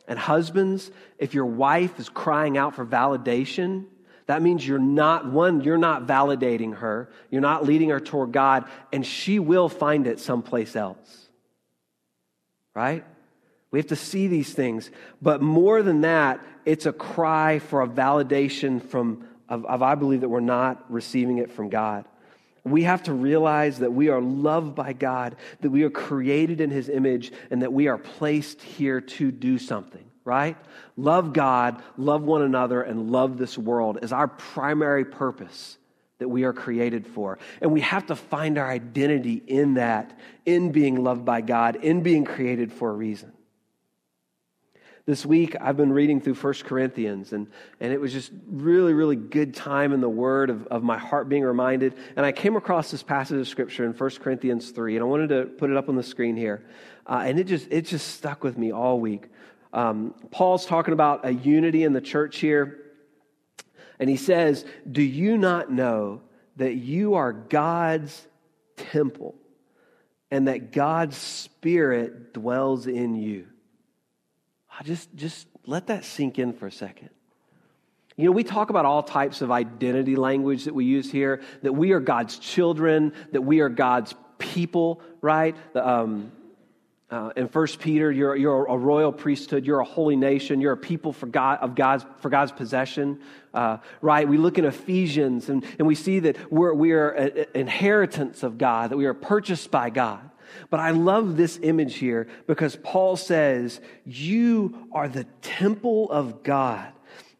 And 0.08 0.20
husbands, 0.20 0.92
if 1.18 1.34
your 1.34 1.46
wife 1.46 2.00
is 2.00 2.10
crying 2.10 2.58
out 2.58 2.76
for 2.76 2.86
validation, 2.86 3.86
that 4.26 4.42
means 4.42 4.68
you're 4.68 4.78
not, 4.78 5.32
one, 5.32 5.62
you're 5.62 5.78
not 5.78 6.06
validating 6.06 6.76
her, 6.76 7.10
you're 7.32 7.42
not 7.42 7.66
leading 7.66 7.90
her 7.90 8.00
toward 8.00 8.32
God, 8.32 8.66
and 8.92 9.06
she 9.06 9.40
will 9.40 9.70
find 9.70 10.06
it 10.06 10.20
someplace 10.20 10.76
else. 10.76 11.30
Right? 12.76 13.06
We 13.72 13.80
have 13.80 13.88
to 13.88 13.96
see 13.96 14.28
these 14.28 14.54
things. 14.54 14.90
But 15.22 15.42
more 15.42 15.84
than 15.84 16.02
that, 16.02 16.40
it's 16.66 16.86
a 16.86 16.94
cry 16.94 17.60
for 17.60 17.82
a 17.82 17.88
validation 17.88 18.82
from, 18.82 19.28
of, 19.48 19.66
of, 19.66 19.82
I 19.82 19.96
believe 19.96 20.22
that 20.22 20.30
we're 20.30 20.40
not 20.40 20.92
receiving 20.92 21.38
it 21.38 21.52
from 21.52 21.70
God. 21.70 22.06
We 22.64 22.84
have 22.84 23.04
to 23.04 23.14
realize 23.14 23.80
that 23.80 23.94
we 23.94 24.10
are 24.10 24.22
loved 24.22 24.76
by 24.76 24.94
God, 24.94 25.36
that 25.62 25.70
we 25.70 25.84
are 25.84 25.90
created 25.90 26.62
in 26.62 26.70
His 26.70 26.90
image, 26.90 27.32
and 27.50 27.62
that 27.62 27.72
we 27.72 27.88
are 27.88 27.98
placed 27.98 28.62
here 28.62 29.02
to 29.02 29.32
do 29.32 29.58
something, 29.58 30.04
right? 30.26 30.58
Love 30.98 31.34
God, 31.34 31.82
love 31.98 32.24
one 32.24 32.42
another, 32.42 32.82
and 32.82 33.12
love 33.12 33.38
this 33.38 33.58
world 33.58 34.00
is 34.02 34.12
our 34.12 34.28
primary 34.28 35.06
purpose 35.06 35.78
that 36.18 36.28
we 36.28 36.44
are 36.44 36.54
created 36.54 37.08
for. 37.08 37.40
And 37.62 37.72
we 37.72 37.82
have 37.82 38.08
to 38.08 38.16
find 38.16 38.58
our 38.58 38.70
identity 38.70 39.42
in 39.48 39.76
that, 39.76 40.20
in 40.46 40.72
being 40.72 41.02
loved 41.02 41.24
by 41.24 41.42
God, 41.42 41.78
in 41.78 42.04
being 42.04 42.26
created 42.26 42.74
for 42.74 42.90
a 42.90 42.94
reason. 42.94 43.32
This 45.10 45.26
week, 45.26 45.56
I've 45.60 45.76
been 45.76 45.92
reading 45.92 46.22
through 46.22 46.36
1 46.36 46.54
Corinthians, 46.66 47.34
and, 47.34 47.48
and 47.80 47.92
it 47.92 48.00
was 48.00 48.14
just 48.14 48.32
really, 48.48 48.94
really 48.94 49.16
good 49.16 49.56
time 49.56 49.92
in 49.92 50.02
the 50.02 50.08
Word 50.08 50.52
of, 50.52 50.68
of 50.68 50.84
my 50.84 51.00
heart 51.00 51.28
being 51.28 51.42
reminded. 51.42 51.96
And 52.16 52.24
I 52.24 52.32
came 52.32 52.56
across 52.56 52.92
this 52.92 53.02
passage 53.02 53.40
of 53.40 53.48
Scripture 53.48 53.86
in 53.86 53.94
1 53.94 54.10
Corinthians 54.22 54.70
3, 54.70 54.98
and 54.98 55.04
I 55.04 55.08
wanted 55.08 55.30
to 55.30 55.46
put 55.46 55.72
it 55.72 55.78
up 55.78 55.90
on 55.90 55.96
the 55.96 56.04
screen 56.04 56.38
here. 56.38 56.64
Uh, 57.08 57.24
and 57.26 57.40
it 57.40 57.46
just, 57.46 57.68
it 57.72 57.88
just 57.88 58.10
stuck 58.10 58.44
with 58.44 58.56
me 58.56 58.72
all 58.72 59.00
week. 59.00 59.30
Um, 59.74 60.14
Paul's 60.30 60.68
talking 60.68 60.94
about 60.94 61.26
a 61.26 61.34
unity 61.34 61.86
in 61.86 61.94
the 61.94 62.02
church 62.02 62.38
here, 62.38 62.78
and 63.98 64.12
he 64.12 64.16
says, 64.16 64.64
Do 64.92 65.02
you 65.02 65.40
not 65.40 65.72
know 65.72 66.22
that 66.58 66.76
you 66.76 67.16
are 67.16 67.34
God's 67.34 68.28
temple, 68.78 69.34
and 70.30 70.48
that 70.48 70.72
God's 70.72 71.18
Spirit 71.18 72.32
dwells 72.32 72.86
in 72.86 73.16
you? 73.16 73.48
Just, 74.84 75.14
just 75.16 75.48
let 75.66 75.88
that 75.88 76.06
sink 76.06 76.40
in 76.40 76.54
for 76.54 76.68
a 76.68 76.72
second. 76.72 77.10
You 78.16 78.26
know, 78.26 78.32
we 78.32 78.44
talk 78.44 78.70
about 78.70 78.86
all 78.86 79.02
types 79.02 79.42
of 79.42 79.50
identity 79.50 80.16
language 80.18 80.66
that 80.66 80.76
we 80.76 80.84
use 80.84 81.10
here, 81.10 81.42
that 81.62 81.72
we 81.72 81.92
are 81.94 82.02
God's 82.02 82.38
children, 82.38 83.14
that 83.32 83.42
we 83.42 83.62
are 83.62 83.70
God's 83.70 84.14
people, 84.38 85.02
right? 85.22 85.56
Um, 85.76 86.32
uh, 87.12 87.32
in 87.36 87.48
First 87.48 87.80
Peter, 87.80 88.12
you're, 88.12 88.36
you're 88.36 88.66
a 88.66 88.78
royal 88.78 89.12
priesthood, 89.12 89.66
you're 89.66 89.80
a 89.80 89.86
holy 89.86 90.16
nation, 90.16 90.62
you're 90.62 90.74
a 90.74 90.78
people 90.78 91.12
for, 91.12 91.26
God, 91.26 91.60
of 91.62 91.76
God's, 91.76 92.06
for 92.18 92.30
God's 92.30 92.52
possession, 92.52 93.20
uh, 93.54 93.78
right? 94.02 94.28
We 94.28 94.38
look 94.38 94.58
in 94.58 94.66
Ephesians 94.66 95.50
and, 95.50 95.66
and 95.80 95.88
we 95.88 95.96
see 95.96 96.20
that 96.20 96.52
we're, 96.52 96.74
we 96.74 96.92
are 96.92 97.10
an 97.10 97.46
inheritance 97.56 98.44
of 98.44 98.58
God, 98.58 98.92
that 98.92 98.98
we 98.98 99.06
are 99.06 99.16
purchased 99.16 99.72
by 99.72 99.90
God. 99.90 100.30
But 100.70 100.80
I 100.80 100.92
love 100.92 101.38
this 101.38 101.60
image 101.62 101.96
here 101.96 102.28
because 102.48 102.76
Paul 102.76 103.16
says, 103.16 103.82
You 104.06 104.88
are 104.92 105.08
the 105.08 105.26
temple 105.42 106.10
of 106.12 106.44
God, 106.44 106.92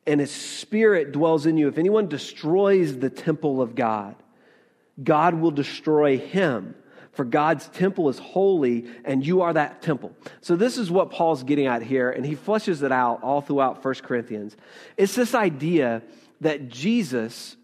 and 0.06 0.20
his 0.20 0.32
spirit 0.32 1.12
dwells 1.12 1.46
in 1.46 1.58
you. 1.58 1.68
If 1.68 1.78
anyone 1.78 2.08
destroys 2.08 2.98
the 2.98 3.10
temple 3.10 3.62
of 3.62 3.76
God, 3.76 4.16
God 5.04 5.36
will 5.36 5.52
destroy 5.52 6.18
him. 6.18 6.76
For 7.12 7.26
God's 7.26 7.68
temple 7.70 8.08
is 8.08 8.18
holy, 8.18 8.86
and 9.04 9.26
you 9.26 9.42
are 9.42 9.52
that 9.52 9.82
temple. 9.82 10.14
So, 10.40 10.56
this 10.56 10.78
is 10.78 10.90
what 10.90 11.12
Paul's 11.12 11.44
getting 11.44 11.66
at 11.66 11.82
here, 11.82 12.10
and 12.12 12.26
he 12.26 12.36
fleshes 12.36 12.82
it 12.82 12.94
out 12.94 13.24
all 13.24 13.42
throughout 13.42 13.84
1 13.84 13.96
Corinthians. 13.96 14.56
It's 14.96 15.16
this 15.16 15.36
idea 15.36 16.02
that 16.40 16.70
Jesus 16.70 17.58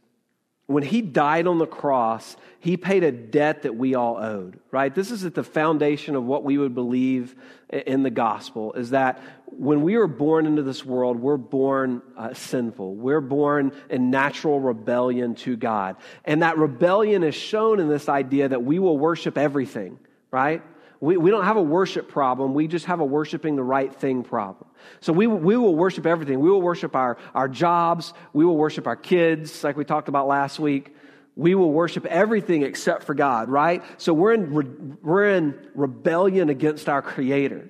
when 0.67 0.83
he 0.83 1.01
died 1.01 1.45
on 1.45 1.59
the 1.59 1.67
cross, 1.67 2.35
he 2.59 2.75
paid 2.75 3.03
a 3.03 3.11
debt 3.11 3.63
that 3.63 3.75
we 3.75 3.93
all 3.93 4.17
owed, 4.17 4.59
right? 4.71 4.93
This 4.93 5.11
is 5.11 5.23
at 5.23 5.35
the 5.35 5.43
foundation 5.43 6.15
of 6.15 6.23
what 6.23 6.43
we 6.43 6.57
would 6.57 6.73
believe 6.73 7.35
in 7.69 8.01
the 8.01 8.09
gospel 8.09 8.73
is 8.73 8.89
that 8.89 9.21
when 9.45 9.83
we 9.83 9.95
are 9.95 10.07
born 10.07 10.45
into 10.45 10.63
this 10.63 10.83
world, 10.83 11.19
we're 11.19 11.37
born 11.37 12.01
uh, 12.17 12.33
sinful. 12.33 12.95
We're 12.95 13.21
born 13.21 13.73
in 13.89 14.09
natural 14.09 14.59
rebellion 14.59 15.35
to 15.35 15.55
God. 15.55 15.97
And 16.25 16.41
that 16.41 16.57
rebellion 16.57 17.23
is 17.23 17.35
shown 17.35 17.79
in 17.79 17.87
this 17.87 18.09
idea 18.09 18.49
that 18.49 18.63
we 18.63 18.79
will 18.79 18.97
worship 18.97 19.37
everything, 19.37 19.99
right? 20.31 20.63
We, 20.99 21.17
we 21.17 21.29
don't 21.29 21.43
have 21.43 21.57
a 21.57 21.61
worship 21.61 22.09
problem. 22.09 22.53
We 22.53 22.67
just 22.67 22.85
have 22.85 22.99
a 22.99 23.05
worshiping 23.05 23.55
the 23.55 23.63
right 23.63 23.93
thing 23.93 24.23
problem. 24.23 24.69
So 25.01 25.13
we, 25.13 25.27
we 25.27 25.57
will 25.57 25.75
worship 25.75 26.05
everything. 26.05 26.39
We 26.39 26.49
will 26.49 26.61
worship 26.61 26.95
our, 26.95 27.17
our 27.33 27.47
jobs. 27.47 28.13
We 28.33 28.45
will 28.45 28.57
worship 28.57 28.87
our 28.87 28.95
kids, 28.95 29.63
like 29.63 29.77
we 29.77 29.85
talked 29.85 30.07
about 30.07 30.27
last 30.27 30.59
week. 30.59 30.95
We 31.35 31.53
will 31.53 31.71
worship 31.71 32.05
everything 32.05 32.63
except 32.63 33.03
for 33.03 33.13
God, 33.13 33.49
right? 33.49 33.83
So 33.97 34.13
we're 34.13 34.33
in, 34.33 34.97
we're 35.03 35.35
in 35.35 35.67
rebellion 35.75 36.49
against 36.49 36.87
our 36.87 37.01
Creator. 37.01 37.69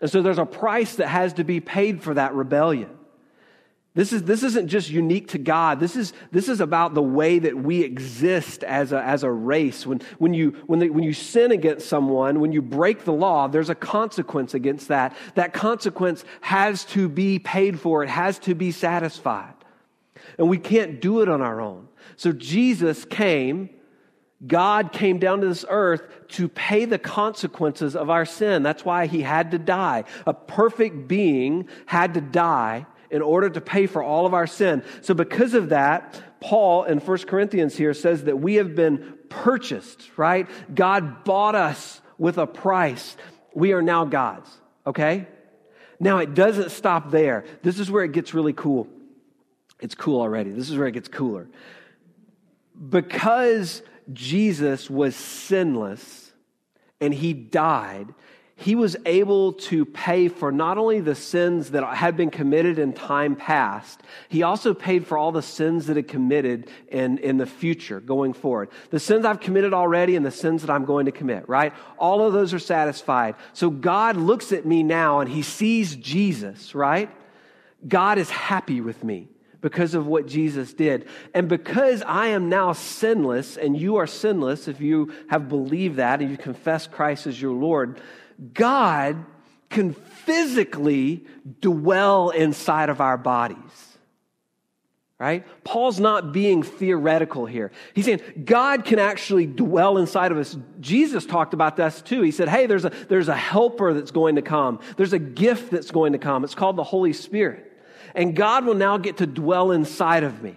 And 0.00 0.10
so 0.10 0.22
there's 0.22 0.38
a 0.38 0.46
price 0.46 0.96
that 0.96 1.08
has 1.08 1.34
to 1.34 1.44
be 1.44 1.60
paid 1.60 2.02
for 2.02 2.14
that 2.14 2.34
rebellion. 2.34 2.97
This, 3.94 4.12
is, 4.12 4.22
this 4.22 4.42
isn't 4.42 4.68
just 4.68 4.90
unique 4.90 5.28
to 5.28 5.38
God. 5.38 5.80
This 5.80 5.96
is, 5.96 6.12
this 6.30 6.48
is 6.48 6.60
about 6.60 6.94
the 6.94 7.02
way 7.02 7.38
that 7.38 7.56
we 7.56 7.82
exist 7.82 8.62
as 8.62 8.92
a, 8.92 9.02
as 9.02 9.24
a 9.24 9.30
race. 9.30 9.86
When, 9.86 10.00
when, 10.18 10.34
you, 10.34 10.50
when, 10.66 10.78
the, 10.78 10.90
when 10.90 11.02
you 11.02 11.12
sin 11.12 11.50
against 11.50 11.88
someone, 11.88 12.40
when 12.40 12.52
you 12.52 12.62
break 12.62 13.04
the 13.04 13.12
law, 13.12 13.48
there's 13.48 13.70
a 13.70 13.74
consequence 13.74 14.54
against 14.54 14.88
that. 14.88 15.16
That 15.34 15.52
consequence 15.52 16.24
has 16.42 16.84
to 16.86 17.08
be 17.08 17.38
paid 17.38 17.80
for, 17.80 18.04
it 18.04 18.08
has 18.08 18.38
to 18.40 18.54
be 18.54 18.70
satisfied. 18.70 19.54
And 20.36 20.48
we 20.48 20.58
can't 20.58 21.00
do 21.00 21.22
it 21.22 21.28
on 21.28 21.42
our 21.42 21.60
own. 21.60 21.88
So 22.16 22.32
Jesus 22.32 23.04
came, 23.04 23.70
God 24.46 24.92
came 24.92 25.18
down 25.18 25.40
to 25.40 25.48
this 25.48 25.64
earth 25.68 26.02
to 26.28 26.48
pay 26.48 26.84
the 26.84 26.98
consequences 26.98 27.96
of 27.96 28.10
our 28.10 28.24
sin. 28.24 28.62
That's 28.62 28.84
why 28.84 29.06
he 29.06 29.22
had 29.22 29.50
to 29.50 29.58
die. 29.58 30.04
A 30.26 30.34
perfect 30.34 31.08
being 31.08 31.68
had 31.86 32.14
to 32.14 32.20
die 32.20 32.86
in 33.10 33.22
order 33.22 33.50
to 33.50 33.60
pay 33.60 33.86
for 33.86 34.02
all 34.02 34.26
of 34.26 34.34
our 34.34 34.46
sin. 34.46 34.82
So, 35.00 35.14
because 35.14 35.54
of 35.54 35.70
that, 35.70 36.20
Paul 36.40 36.84
in 36.84 36.98
1 36.98 37.18
Corinthians 37.18 37.76
here 37.76 37.94
says 37.94 38.24
that 38.24 38.38
we 38.38 38.56
have 38.56 38.74
been 38.74 39.18
purchased, 39.28 40.10
right? 40.16 40.48
God 40.74 41.24
bought 41.24 41.54
us 41.54 42.00
with 42.18 42.38
a 42.38 42.46
price. 42.46 43.16
We 43.54 43.72
are 43.72 43.82
now 43.82 44.04
God's, 44.04 44.50
okay? 44.86 45.26
Now, 46.00 46.18
it 46.18 46.34
doesn't 46.34 46.70
stop 46.70 47.10
there. 47.10 47.44
This 47.62 47.80
is 47.80 47.90
where 47.90 48.04
it 48.04 48.12
gets 48.12 48.34
really 48.34 48.52
cool. 48.52 48.88
It's 49.80 49.94
cool 49.94 50.20
already. 50.20 50.50
This 50.50 50.70
is 50.70 50.76
where 50.76 50.86
it 50.86 50.92
gets 50.92 51.08
cooler. 51.08 51.48
Because 52.88 53.82
Jesus 54.12 54.88
was 54.88 55.16
sinless 55.16 56.32
and 57.00 57.12
he 57.12 57.32
died, 57.32 58.14
he 58.60 58.74
was 58.74 58.96
able 59.06 59.52
to 59.52 59.84
pay 59.84 60.26
for 60.26 60.50
not 60.50 60.78
only 60.78 60.98
the 60.98 61.14
sins 61.14 61.70
that 61.70 61.84
had 61.94 62.16
been 62.16 62.28
committed 62.28 62.76
in 62.80 62.92
time 62.92 63.36
past, 63.36 64.02
he 64.28 64.42
also 64.42 64.74
paid 64.74 65.06
for 65.06 65.16
all 65.16 65.30
the 65.30 65.42
sins 65.42 65.86
that 65.86 65.94
had 65.96 66.08
committed 66.08 66.68
in, 66.88 67.18
in 67.18 67.36
the 67.36 67.46
future 67.46 68.00
going 68.00 68.32
forward. 68.32 68.68
The 68.90 68.98
sins 68.98 69.24
I've 69.24 69.38
committed 69.38 69.72
already 69.72 70.16
and 70.16 70.26
the 70.26 70.32
sins 70.32 70.62
that 70.62 70.70
I'm 70.70 70.86
going 70.86 71.06
to 71.06 71.12
commit, 71.12 71.48
right? 71.48 71.72
All 71.98 72.26
of 72.26 72.32
those 72.32 72.52
are 72.52 72.58
satisfied. 72.58 73.36
So 73.52 73.70
God 73.70 74.16
looks 74.16 74.50
at 74.50 74.66
me 74.66 74.82
now 74.82 75.20
and 75.20 75.30
he 75.30 75.42
sees 75.42 75.94
Jesus, 75.94 76.74
right? 76.74 77.10
God 77.86 78.18
is 78.18 78.28
happy 78.28 78.80
with 78.80 79.04
me 79.04 79.28
because 79.60 79.94
of 79.94 80.08
what 80.08 80.26
Jesus 80.26 80.72
did. 80.72 81.06
And 81.32 81.48
because 81.48 82.02
I 82.02 82.28
am 82.28 82.48
now 82.48 82.72
sinless 82.72 83.56
and 83.56 83.80
you 83.80 83.96
are 83.96 84.08
sinless, 84.08 84.66
if 84.66 84.80
you 84.80 85.12
have 85.28 85.48
believed 85.48 85.96
that 85.96 86.20
and 86.20 86.28
you 86.28 86.36
confess 86.36 86.88
Christ 86.88 87.28
as 87.28 87.40
your 87.40 87.54
Lord, 87.54 88.00
God 88.54 89.24
can 89.70 89.92
physically 89.92 91.24
dwell 91.60 92.30
inside 92.30 92.88
of 92.88 93.00
our 93.00 93.16
bodies. 93.16 93.56
Right? 95.18 95.44
Paul's 95.64 95.98
not 95.98 96.32
being 96.32 96.62
theoretical 96.62 97.44
here. 97.44 97.72
He's 97.92 98.04
saying 98.04 98.20
God 98.44 98.84
can 98.84 99.00
actually 99.00 99.46
dwell 99.46 99.98
inside 99.98 100.30
of 100.30 100.38
us. 100.38 100.56
Jesus 100.78 101.26
talked 101.26 101.54
about 101.54 101.76
this 101.76 102.00
too. 102.00 102.22
He 102.22 102.30
said, 102.30 102.48
Hey, 102.48 102.66
there's 102.66 102.84
a, 102.84 102.90
there's 103.08 103.26
a 103.28 103.34
helper 103.34 103.92
that's 103.92 104.12
going 104.12 104.36
to 104.36 104.42
come. 104.42 104.78
There's 104.96 105.12
a 105.12 105.18
gift 105.18 105.72
that's 105.72 105.90
going 105.90 106.12
to 106.12 106.18
come. 106.18 106.44
It's 106.44 106.54
called 106.54 106.76
the 106.76 106.84
Holy 106.84 107.12
Spirit. 107.12 107.64
And 108.14 108.36
God 108.36 108.64
will 108.64 108.74
now 108.74 108.96
get 108.96 109.16
to 109.16 109.26
dwell 109.26 109.72
inside 109.72 110.22
of 110.22 110.40
me. 110.40 110.54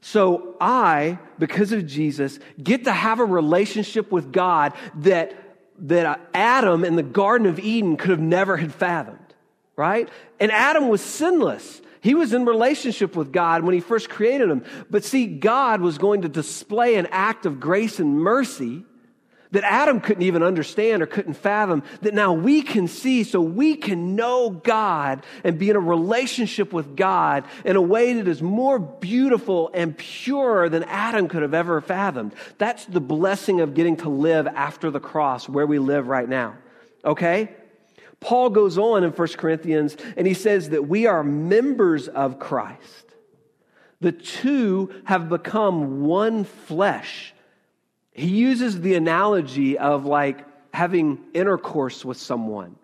So 0.00 0.56
I, 0.60 1.18
because 1.38 1.70
of 1.72 1.86
Jesus, 1.86 2.40
get 2.60 2.84
to 2.84 2.92
have 2.92 3.20
a 3.20 3.24
relationship 3.24 4.10
with 4.10 4.32
God 4.32 4.72
that 4.96 5.47
that 5.80 6.06
uh, 6.06 6.16
Adam 6.34 6.84
in 6.84 6.96
the 6.96 7.02
Garden 7.02 7.46
of 7.46 7.58
Eden 7.58 7.96
could 7.96 8.10
have 8.10 8.20
never 8.20 8.56
had 8.56 8.74
fathomed, 8.74 9.34
right? 9.76 10.08
And 10.40 10.50
Adam 10.50 10.88
was 10.88 11.00
sinless. 11.00 11.80
He 12.00 12.14
was 12.14 12.32
in 12.32 12.44
relationship 12.44 13.16
with 13.16 13.32
God 13.32 13.64
when 13.64 13.74
he 13.74 13.80
first 13.80 14.08
created 14.08 14.50
him. 14.50 14.64
But 14.90 15.04
see, 15.04 15.26
God 15.26 15.80
was 15.80 15.98
going 15.98 16.22
to 16.22 16.28
display 16.28 16.96
an 16.96 17.06
act 17.10 17.46
of 17.46 17.60
grace 17.60 17.98
and 17.98 18.18
mercy 18.18 18.84
that 19.52 19.64
Adam 19.64 20.00
couldn't 20.00 20.22
even 20.22 20.42
understand 20.42 21.02
or 21.02 21.06
couldn't 21.06 21.34
fathom, 21.34 21.82
that 22.02 22.14
now 22.14 22.32
we 22.32 22.62
can 22.62 22.86
see 22.86 23.24
so 23.24 23.40
we 23.40 23.74
can 23.74 24.14
know 24.14 24.50
God 24.50 25.24
and 25.44 25.58
be 25.58 25.70
in 25.70 25.76
a 25.76 25.80
relationship 25.80 26.72
with 26.72 26.96
God 26.96 27.44
in 27.64 27.76
a 27.76 27.82
way 27.82 28.14
that 28.14 28.28
is 28.28 28.42
more 28.42 28.78
beautiful 28.78 29.70
and 29.72 29.96
pure 29.96 30.68
than 30.68 30.84
Adam 30.84 31.28
could 31.28 31.42
have 31.42 31.54
ever 31.54 31.80
fathomed. 31.80 32.34
That's 32.58 32.84
the 32.84 33.00
blessing 33.00 33.60
of 33.60 33.74
getting 33.74 33.96
to 33.98 34.08
live 34.08 34.46
after 34.46 34.90
the 34.90 35.00
cross 35.00 35.48
where 35.48 35.66
we 35.66 35.78
live 35.78 36.08
right 36.08 36.28
now. 36.28 36.56
Okay? 37.04 37.54
Paul 38.20 38.50
goes 38.50 38.78
on 38.78 39.04
in 39.04 39.10
1 39.12 39.28
Corinthians 39.28 39.96
and 40.16 40.26
he 40.26 40.34
says 40.34 40.70
that 40.70 40.88
we 40.88 41.06
are 41.06 41.22
members 41.22 42.08
of 42.08 42.38
Christ. 42.38 43.04
The 44.00 44.12
two 44.12 44.92
have 45.04 45.28
become 45.28 46.02
one 46.04 46.44
flesh 46.44 47.34
he 48.18 48.28
uses 48.28 48.80
the 48.80 48.94
analogy 48.94 49.78
of 49.78 50.04
like 50.04 50.44
having 50.74 51.18
intercourse 51.34 52.04
with 52.04 52.16
someone. 52.16 52.76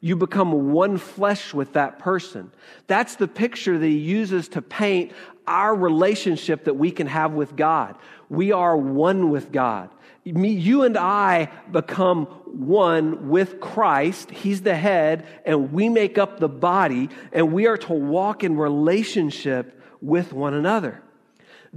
You 0.00 0.16
become 0.16 0.72
one 0.72 0.96
flesh 0.96 1.52
with 1.52 1.72
that 1.72 1.98
person. 1.98 2.52
That's 2.86 3.16
the 3.16 3.26
picture 3.26 3.78
that 3.78 3.86
he 3.86 3.98
uses 3.98 4.48
to 4.50 4.62
paint 4.62 5.12
our 5.46 5.74
relationship 5.74 6.64
that 6.64 6.74
we 6.74 6.90
can 6.90 7.06
have 7.06 7.32
with 7.32 7.56
God. 7.56 7.96
We 8.28 8.52
are 8.52 8.76
one 8.76 9.30
with 9.30 9.50
God. 9.50 9.90
Me, 10.24 10.50
you 10.50 10.82
and 10.82 10.96
I 10.96 11.50
become 11.72 12.26
one 12.26 13.28
with 13.28 13.60
Christ. 13.60 14.30
He's 14.30 14.60
the 14.60 14.76
head, 14.76 15.26
and 15.44 15.72
we 15.72 15.88
make 15.88 16.18
up 16.18 16.38
the 16.38 16.48
body, 16.48 17.08
and 17.32 17.52
we 17.52 17.66
are 17.66 17.78
to 17.78 17.92
walk 17.92 18.44
in 18.44 18.56
relationship 18.56 19.80
with 20.00 20.32
one 20.32 20.54
another. 20.54 21.02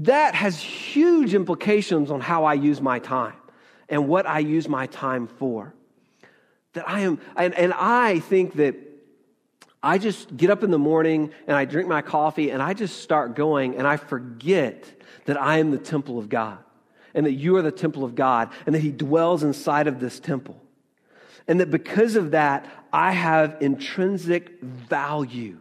That 0.06 0.34
has 0.34 0.60
huge 0.60 1.36
implications 1.36 2.10
on 2.10 2.22
how 2.22 2.46
I 2.46 2.56
use 2.56 2.82
my 2.82 2.98
time 2.98 3.36
and 3.88 4.08
what 4.08 4.26
I 4.26 4.40
use 4.40 4.68
my 4.68 4.88
time 4.88 5.28
for. 5.28 5.76
That 6.74 6.90
I 6.90 7.02
am, 7.02 7.20
and, 7.36 7.54
and 7.54 7.72
I 7.74 8.20
think 8.20 8.56
that 8.56 8.76
I 9.84 10.00
just 10.00 10.36
get 10.36 10.50
up 10.50 10.64
in 10.64 10.72
the 10.72 10.80
morning 10.80 11.32
and 11.46 11.56
I 11.56 11.66
drink 11.66 11.88
my 11.88 12.02
coffee 12.02 12.50
and 12.50 12.64
I 12.64 12.74
just 12.74 13.02
start 13.02 13.36
going 13.36 13.76
and 13.76 13.86
I 13.86 13.98
forget 13.98 14.86
that 15.26 15.40
I 15.40 15.60
am 15.60 15.70
the 15.70 15.78
temple 15.78 16.18
of 16.18 16.30
God 16.30 16.58
and 17.14 17.26
that 17.28 17.34
you 17.34 17.58
are 17.58 17.62
the 17.62 17.72
temple 17.72 18.04
of 18.04 18.16
God 18.16 18.50
and 18.66 18.74
that 18.74 18.82
He 18.82 18.92
dwells 18.92 19.44
inside 19.44 19.86
of 19.86 20.00
this 20.00 20.20
temple. 20.20 20.60
And 21.48 21.60
that 21.60 21.70
because 21.70 22.16
of 22.16 22.32
that, 22.32 22.66
I 22.92 23.12
have 23.12 23.58
intrinsic 23.60 24.62
value. 24.62 25.60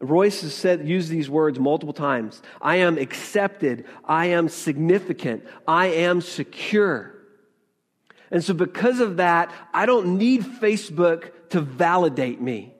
Royce 0.00 0.40
has 0.40 0.54
said, 0.54 0.88
used 0.88 1.10
these 1.10 1.28
words 1.28 1.58
multiple 1.58 1.92
times. 1.92 2.40
I 2.60 2.76
am 2.76 2.96
accepted. 2.96 3.84
I 4.04 4.26
am 4.26 4.48
significant. 4.48 5.44
I 5.68 5.88
am 5.88 6.22
secure. 6.22 7.14
And 8.30 8.42
so, 8.42 8.54
because 8.54 9.00
of 9.00 9.18
that, 9.18 9.52
I 9.74 9.86
don't 9.86 10.16
need 10.16 10.42
Facebook 10.42 11.32
to 11.50 11.60
validate 11.60 12.40
me. 12.40 12.74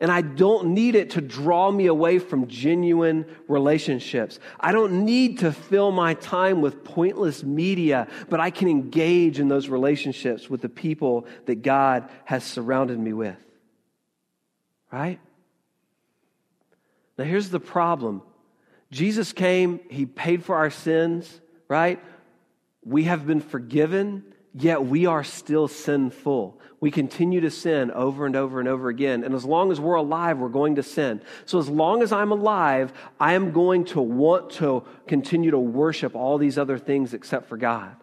And 0.00 0.12
I 0.12 0.20
don't 0.20 0.74
need 0.74 0.94
it 0.94 1.10
to 1.10 1.20
draw 1.20 1.70
me 1.70 1.86
away 1.86 2.18
from 2.18 2.46
genuine 2.46 3.24
relationships. 3.48 4.38
I 4.60 4.70
don't 4.72 5.04
need 5.04 5.38
to 5.40 5.50
fill 5.50 5.90
my 5.90 6.14
time 6.14 6.60
with 6.60 6.84
pointless 6.84 7.42
media, 7.42 8.06
but 8.28 8.38
I 8.38 8.50
can 8.50 8.68
engage 8.68 9.40
in 9.40 9.48
those 9.48 9.68
relationships 9.68 10.48
with 10.48 10.60
the 10.60 10.68
people 10.68 11.26
that 11.46 11.62
God 11.62 12.08
has 12.26 12.44
surrounded 12.44 12.98
me 12.98 13.12
with. 13.12 13.38
Right? 14.92 15.18
Now, 17.18 17.24
here's 17.24 17.50
the 17.50 17.60
problem 17.60 18.22
Jesus 18.90 19.32
came, 19.32 19.80
He 19.90 20.06
paid 20.06 20.44
for 20.44 20.56
our 20.56 20.70
sins, 20.70 21.40
right? 21.68 22.02
We 22.84 23.04
have 23.04 23.26
been 23.26 23.40
forgiven, 23.40 24.24
yet 24.54 24.86
we 24.86 25.04
are 25.06 25.24
still 25.24 25.68
sinful. 25.68 26.58
We 26.80 26.92
continue 26.92 27.40
to 27.40 27.50
sin 27.50 27.90
over 27.90 28.24
and 28.24 28.36
over 28.36 28.60
and 28.60 28.68
over 28.68 28.88
again. 28.88 29.24
And 29.24 29.34
as 29.34 29.44
long 29.44 29.72
as 29.72 29.80
we're 29.80 29.96
alive, 29.96 30.38
we're 30.38 30.48
going 30.48 30.76
to 30.76 30.82
sin. 30.84 31.20
So, 31.44 31.58
as 31.58 31.68
long 31.68 32.02
as 32.02 32.12
I'm 32.12 32.30
alive, 32.30 32.92
I 33.18 33.34
am 33.34 33.50
going 33.50 33.84
to 33.86 34.00
want 34.00 34.50
to 34.52 34.84
continue 35.08 35.50
to 35.50 35.58
worship 35.58 36.14
all 36.14 36.38
these 36.38 36.56
other 36.56 36.78
things 36.78 37.14
except 37.14 37.48
for 37.48 37.56
God 37.56 37.96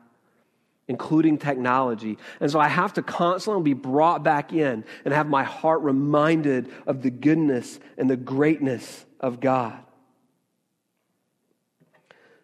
including 0.88 1.38
technology. 1.38 2.18
And 2.40 2.52
so 2.52 2.60
I 2.60 2.68
have 2.68 2.94
to 2.94 3.02
constantly 3.02 3.64
be 3.64 3.74
brought 3.74 4.24
back 4.24 4.54
in 4.54 4.84
and 5.04 5.14
have 5.14 5.28
my 5.28 5.44
heart 5.44 5.82
reminded 5.82 6.72
of 6.86 7.02
the 7.02 7.10
goodness 7.10 7.80
and 7.98 8.10
the 8.10 8.18
greatness 8.18 9.06
of 9.20 9.40
God. 9.40 9.80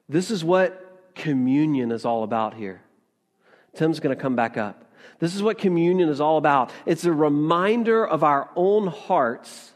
This 0.09 0.31
is 0.31 0.43
what 0.43 1.13
communion 1.15 1.91
is 1.91 2.03
all 2.03 2.23
about 2.23 2.55
here. 2.55 2.81
Tim's 3.75 3.99
going 3.99 4.15
to 4.15 4.21
come 4.21 4.35
back 4.35 4.57
up. 4.57 4.91
This 5.19 5.35
is 5.35 5.43
what 5.43 5.57
communion 5.57 6.09
is 6.09 6.19
all 6.19 6.37
about. 6.37 6.71
It's 6.85 7.05
a 7.05 7.13
reminder 7.13 8.05
of 8.05 8.23
our 8.23 8.49
own 8.55 8.87
hearts 8.87 9.70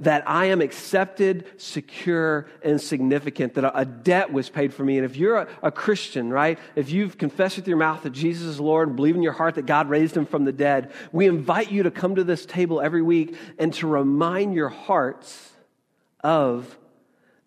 that 0.00 0.28
I 0.28 0.46
am 0.46 0.60
accepted, 0.60 1.44
secure, 1.56 2.46
and 2.62 2.80
significant, 2.80 3.54
that 3.54 3.70
a 3.74 3.84
debt 3.84 4.32
was 4.32 4.48
paid 4.48 4.72
for 4.72 4.84
me. 4.84 4.96
And 4.96 5.04
if 5.04 5.16
you're 5.16 5.36
a, 5.36 5.48
a, 5.62 5.72
Christian, 5.72 6.30
right, 6.30 6.58
if 6.76 6.90
you've 6.90 7.18
confessed 7.18 7.56
with 7.56 7.66
your 7.66 7.78
mouth 7.78 8.02
that 8.04 8.10
Jesus 8.10 8.46
is 8.46 8.60
Lord 8.60 8.88
and 8.88 8.96
believe 8.96 9.16
in 9.16 9.22
your 9.22 9.32
heart 9.32 9.56
that 9.56 9.66
God 9.66 9.88
raised 9.88 10.16
him 10.16 10.26
from 10.26 10.44
the 10.44 10.52
dead, 10.52 10.92
we 11.10 11.26
invite 11.26 11.72
you 11.72 11.82
to 11.82 11.90
come 11.90 12.14
to 12.14 12.24
this 12.24 12.46
table 12.46 12.80
every 12.80 13.02
week 13.02 13.36
and 13.58 13.74
to 13.74 13.88
remind 13.88 14.54
your 14.54 14.68
hearts 14.68 15.50
of 16.20 16.78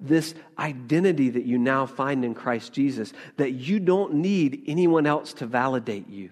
this 0.01 0.33
identity 0.57 1.29
that 1.29 1.45
you 1.45 1.57
now 1.57 1.85
find 1.85 2.25
in 2.25 2.33
Christ 2.33 2.73
Jesus, 2.73 3.13
that 3.37 3.51
you 3.51 3.79
don't 3.79 4.15
need 4.15 4.63
anyone 4.67 5.05
else 5.05 5.33
to 5.33 5.45
validate 5.45 6.09
you. 6.09 6.31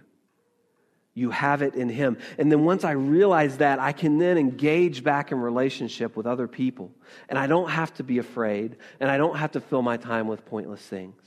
You 1.14 1.32
have 1.32 1.62
it 1.62 1.76
in 1.76 1.90
Him. 1.90 2.18
And 2.38 2.52
then 2.52 2.64
once 2.64 2.84
I 2.84 2.92
realize 2.92 3.58
that, 3.58 3.80
I 3.80 3.92
can 3.92 4.18
then 4.18 4.38
engage 4.38 5.04
back 5.04 5.32
in 5.32 5.40
relationship 5.40 6.16
with 6.16 6.26
other 6.26 6.48
people. 6.48 6.92
And 7.28 7.38
I 7.38 7.48
don't 7.48 7.70
have 7.70 7.94
to 7.96 8.04
be 8.04 8.20
afraid, 8.20 8.78
and 9.00 9.10
I 9.10 9.18
don't 9.18 9.38
have 9.38 9.52
to 9.54 9.62
fill 9.62 9.82
my 9.82 9.98
time 9.98 10.28
with 10.28 10.46
pointless 10.46 10.82
things. 10.82 11.22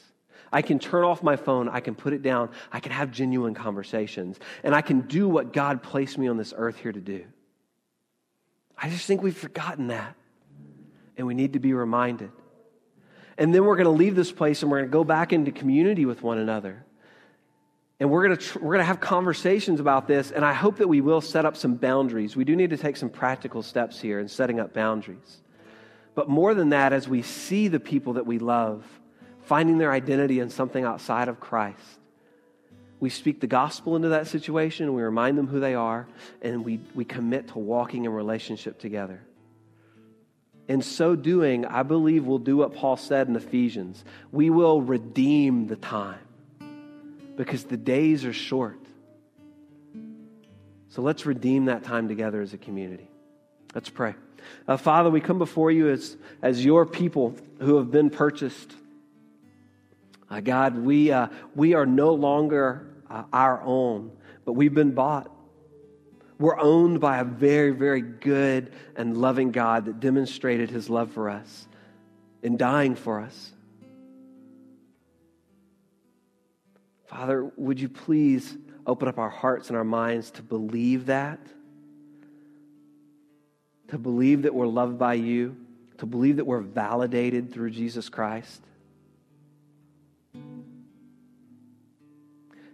I 0.53 0.63
can 0.63 0.79
turn 0.79 1.05
off 1.05 1.23
my 1.23 1.37
phone, 1.37 1.69
I 1.69 1.81
can 1.81 1.95
put 1.95 2.13
it 2.13 2.23
down, 2.23 2.51
I 2.71 2.81
can 2.81 2.93
have 2.93 3.11
genuine 3.11 3.55
conversations, 3.55 4.39
and 4.63 4.75
I 4.75 4.83
can 4.83 5.03
do 5.03 5.29
what 5.29 5.53
God 5.53 5.83
placed 5.83 6.19
me 6.19 6.29
on 6.29 6.37
this 6.37 6.53
earth 6.57 6.77
here 6.77 6.93
to 6.93 7.01
do. 7.01 7.25
I 8.77 8.91
just 8.91 9.07
think 9.07 9.23
we've 9.23 9.37
forgotten 9.37 9.89
that, 9.89 10.15
and 11.17 11.27
we 11.27 11.35
need 11.35 11.55
to 11.55 11.59
be 11.59 11.73
reminded. 11.73 12.31
And 13.39 13.55
then 13.55 13.65
we're 13.65 13.77
going 13.77 13.87
to 13.87 13.91
leave 13.91 14.15
this 14.15 14.31
place 14.31 14.63
and 14.63 14.71
we're 14.71 14.79
going 14.79 14.91
to 14.91 14.93
go 14.93 15.05
back 15.05 15.33
into 15.33 15.53
community 15.53 16.05
with 16.05 16.23
one 16.23 16.39
another. 16.39 16.85
And 18.03 18.11
we're 18.11 18.27
going 18.27 18.37
to, 18.37 18.59
we're 18.59 18.73
going 18.73 18.81
to 18.81 18.85
have 18.85 18.99
conversations 18.99 19.79
about 19.79 20.09
this, 20.09 20.33
and 20.33 20.45
I 20.45 20.55
hope 20.55 20.79
that 20.79 20.89
we 20.89 21.01
will 21.01 21.21
set 21.21 21.45
up 21.45 21.57
some 21.57 21.77
boundaries. 21.77 22.35
We 22.35 22.43
do 22.43 22.57
need 22.57 22.71
to 22.71 22.77
take 22.77 22.97
some 22.97 23.09
practical 23.09 23.63
steps 23.63 24.01
here 24.01 24.19
in 24.19 24.27
setting 24.27 24.59
up 24.59 24.75
boundaries. 24.75 25.41
But 26.17 26.29
more 26.29 26.53
than 26.53 26.71
that, 26.71 26.93
as 26.93 27.07
we 27.07 27.23
see 27.23 27.69
the 27.69 27.79
people 27.79 28.15
that 28.15 28.27
we 28.27 28.41
love 28.41 28.85
finding 29.43 29.79
their 29.79 29.93
identity 29.93 30.41
in 30.41 30.51
something 30.51 30.83
outside 30.83 31.29
of 31.29 31.39
Christ, 31.39 31.79
we 32.99 33.09
speak 33.09 33.41
the 33.41 33.47
gospel 33.47 33.95
into 33.95 34.09
that 34.09 34.27
situation, 34.27 34.93
we 34.95 35.03
remind 35.03 35.39
them 35.39 35.47
who 35.47 35.61
they 35.61 35.77
are, 35.77 36.09
and 36.41 36.65
we, 36.65 36.81
we 36.97 37.05
commit 37.05 37.47
to 37.51 37.61
walking 37.61 38.05
in 38.05 38.11
relationship 38.11 38.81
together. 38.81 39.23
In 40.67 40.83
so 40.83 41.15
doing, 41.15 41.67
I 41.67 41.85
believe 41.85 42.25
we'll 42.25 42.39
do 42.39 42.57
what 42.57 42.75
Paul 42.75 42.97
said 42.97 43.29
in 43.29 43.37
Ephesians. 43.37 44.05
We 44.33 44.51
will 44.51 44.83
redeem 44.83 45.69
the 45.69 45.77
time 45.77 46.19
because 47.37 47.65
the 47.65 47.77
days 47.77 48.25
are 48.25 48.33
short. 48.33 48.79
So 50.89 51.03
let's 51.03 51.25
redeem 51.25 51.67
that 51.67 51.85
time 51.85 52.09
together 52.09 52.43
as 52.43 52.53
a 52.53 52.59
community. 52.59 53.09
Let's 53.75 53.89
pray. 53.89 54.15
Uh, 54.69 54.77
Father, 54.77 55.09
we 55.09 55.21
come 55.21 55.39
before 55.39 55.71
you 55.71 55.89
as, 55.89 56.17
as 56.43 56.65
your 56.65 56.85
people 56.85 57.35
who 57.61 57.77
have 57.77 57.91
been 57.91 58.11
purchased. 58.11 58.75
Uh, 60.31 60.41
God, 60.41 60.77
we, 60.77 61.11
uh, 61.11 61.29
we 61.55 61.75
are 61.75 61.87
no 61.87 62.13
longer 62.13 62.87
uh, 63.09 63.25
our 63.33 63.63
own, 63.63 64.11
but 64.45 64.53
we've 64.53 64.75
been 64.75 64.93
bought. 64.93 65.31
We're 66.39 66.59
owned 66.59 67.01
by 67.01 67.19
a 67.19 67.25
very, 67.25 67.71
very 67.71 68.01
good 68.01 68.73
and 68.97 69.17
loving 69.17 69.53
God 69.53 69.85
that 69.85 70.01
demonstrated 70.01 70.71
his 70.71 70.91
love 70.91 71.13
for 71.13 71.31
us 71.31 71.69
in 72.43 72.57
dying 72.57 72.97
for 72.97 73.21
us. 73.21 73.53
Father, 77.13 77.53
would 77.57 77.79
you 77.79 77.91
please 77.91 78.57
open 78.87 79.07
up 79.07 79.19
our 79.19 79.29
hearts 79.29 79.69
and 79.69 79.77
our 79.77 79.85
minds 79.85 80.31
to 80.31 80.43
believe 80.43 81.07
that? 81.07 81.39
To 83.89 83.99
believe 83.99 84.43
that 84.43 84.55
we're 84.55 84.67
loved 84.67 84.99
by 84.99 85.15
you, 85.15 85.55
to 85.99 86.07
believe 86.07 86.37
that 86.37 86.47
we're 86.47 86.63
validated 86.63 87.53
through 87.53 87.71
Jesus 87.71 88.09
Christ. 88.09 88.63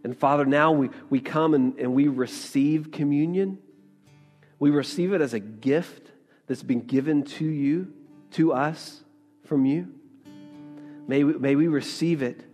And 0.04 0.16
Father, 0.16 0.46
now 0.46 0.70
we, 0.70 0.90
we 1.10 1.18
come 1.18 1.52
and, 1.54 1.76
and 1.76 1.92
we 1.92 2.06
receive 2.06 2.92
communion. 2.92 3.58
We 4.60 4.70
receive 4.70 5.12
it 5.14 5.20
as 5.20 5.34
a 5.34 5.40
gift 5.40 6.12
that's 6.46 6.62
been 6.62 6.82
given 6.82 7.24
to 7.24 7.44
you, 7.44 7.92
to 8.32 8.52
us, 8.52 9.02
from 9.46 9.66
you. 9.66 9.92
May 11.08 11.24
we, 11.24 11.32
may 11.32 11.56
we 11.56 11.66
receive 11.66 12.22
it 12.22 12.44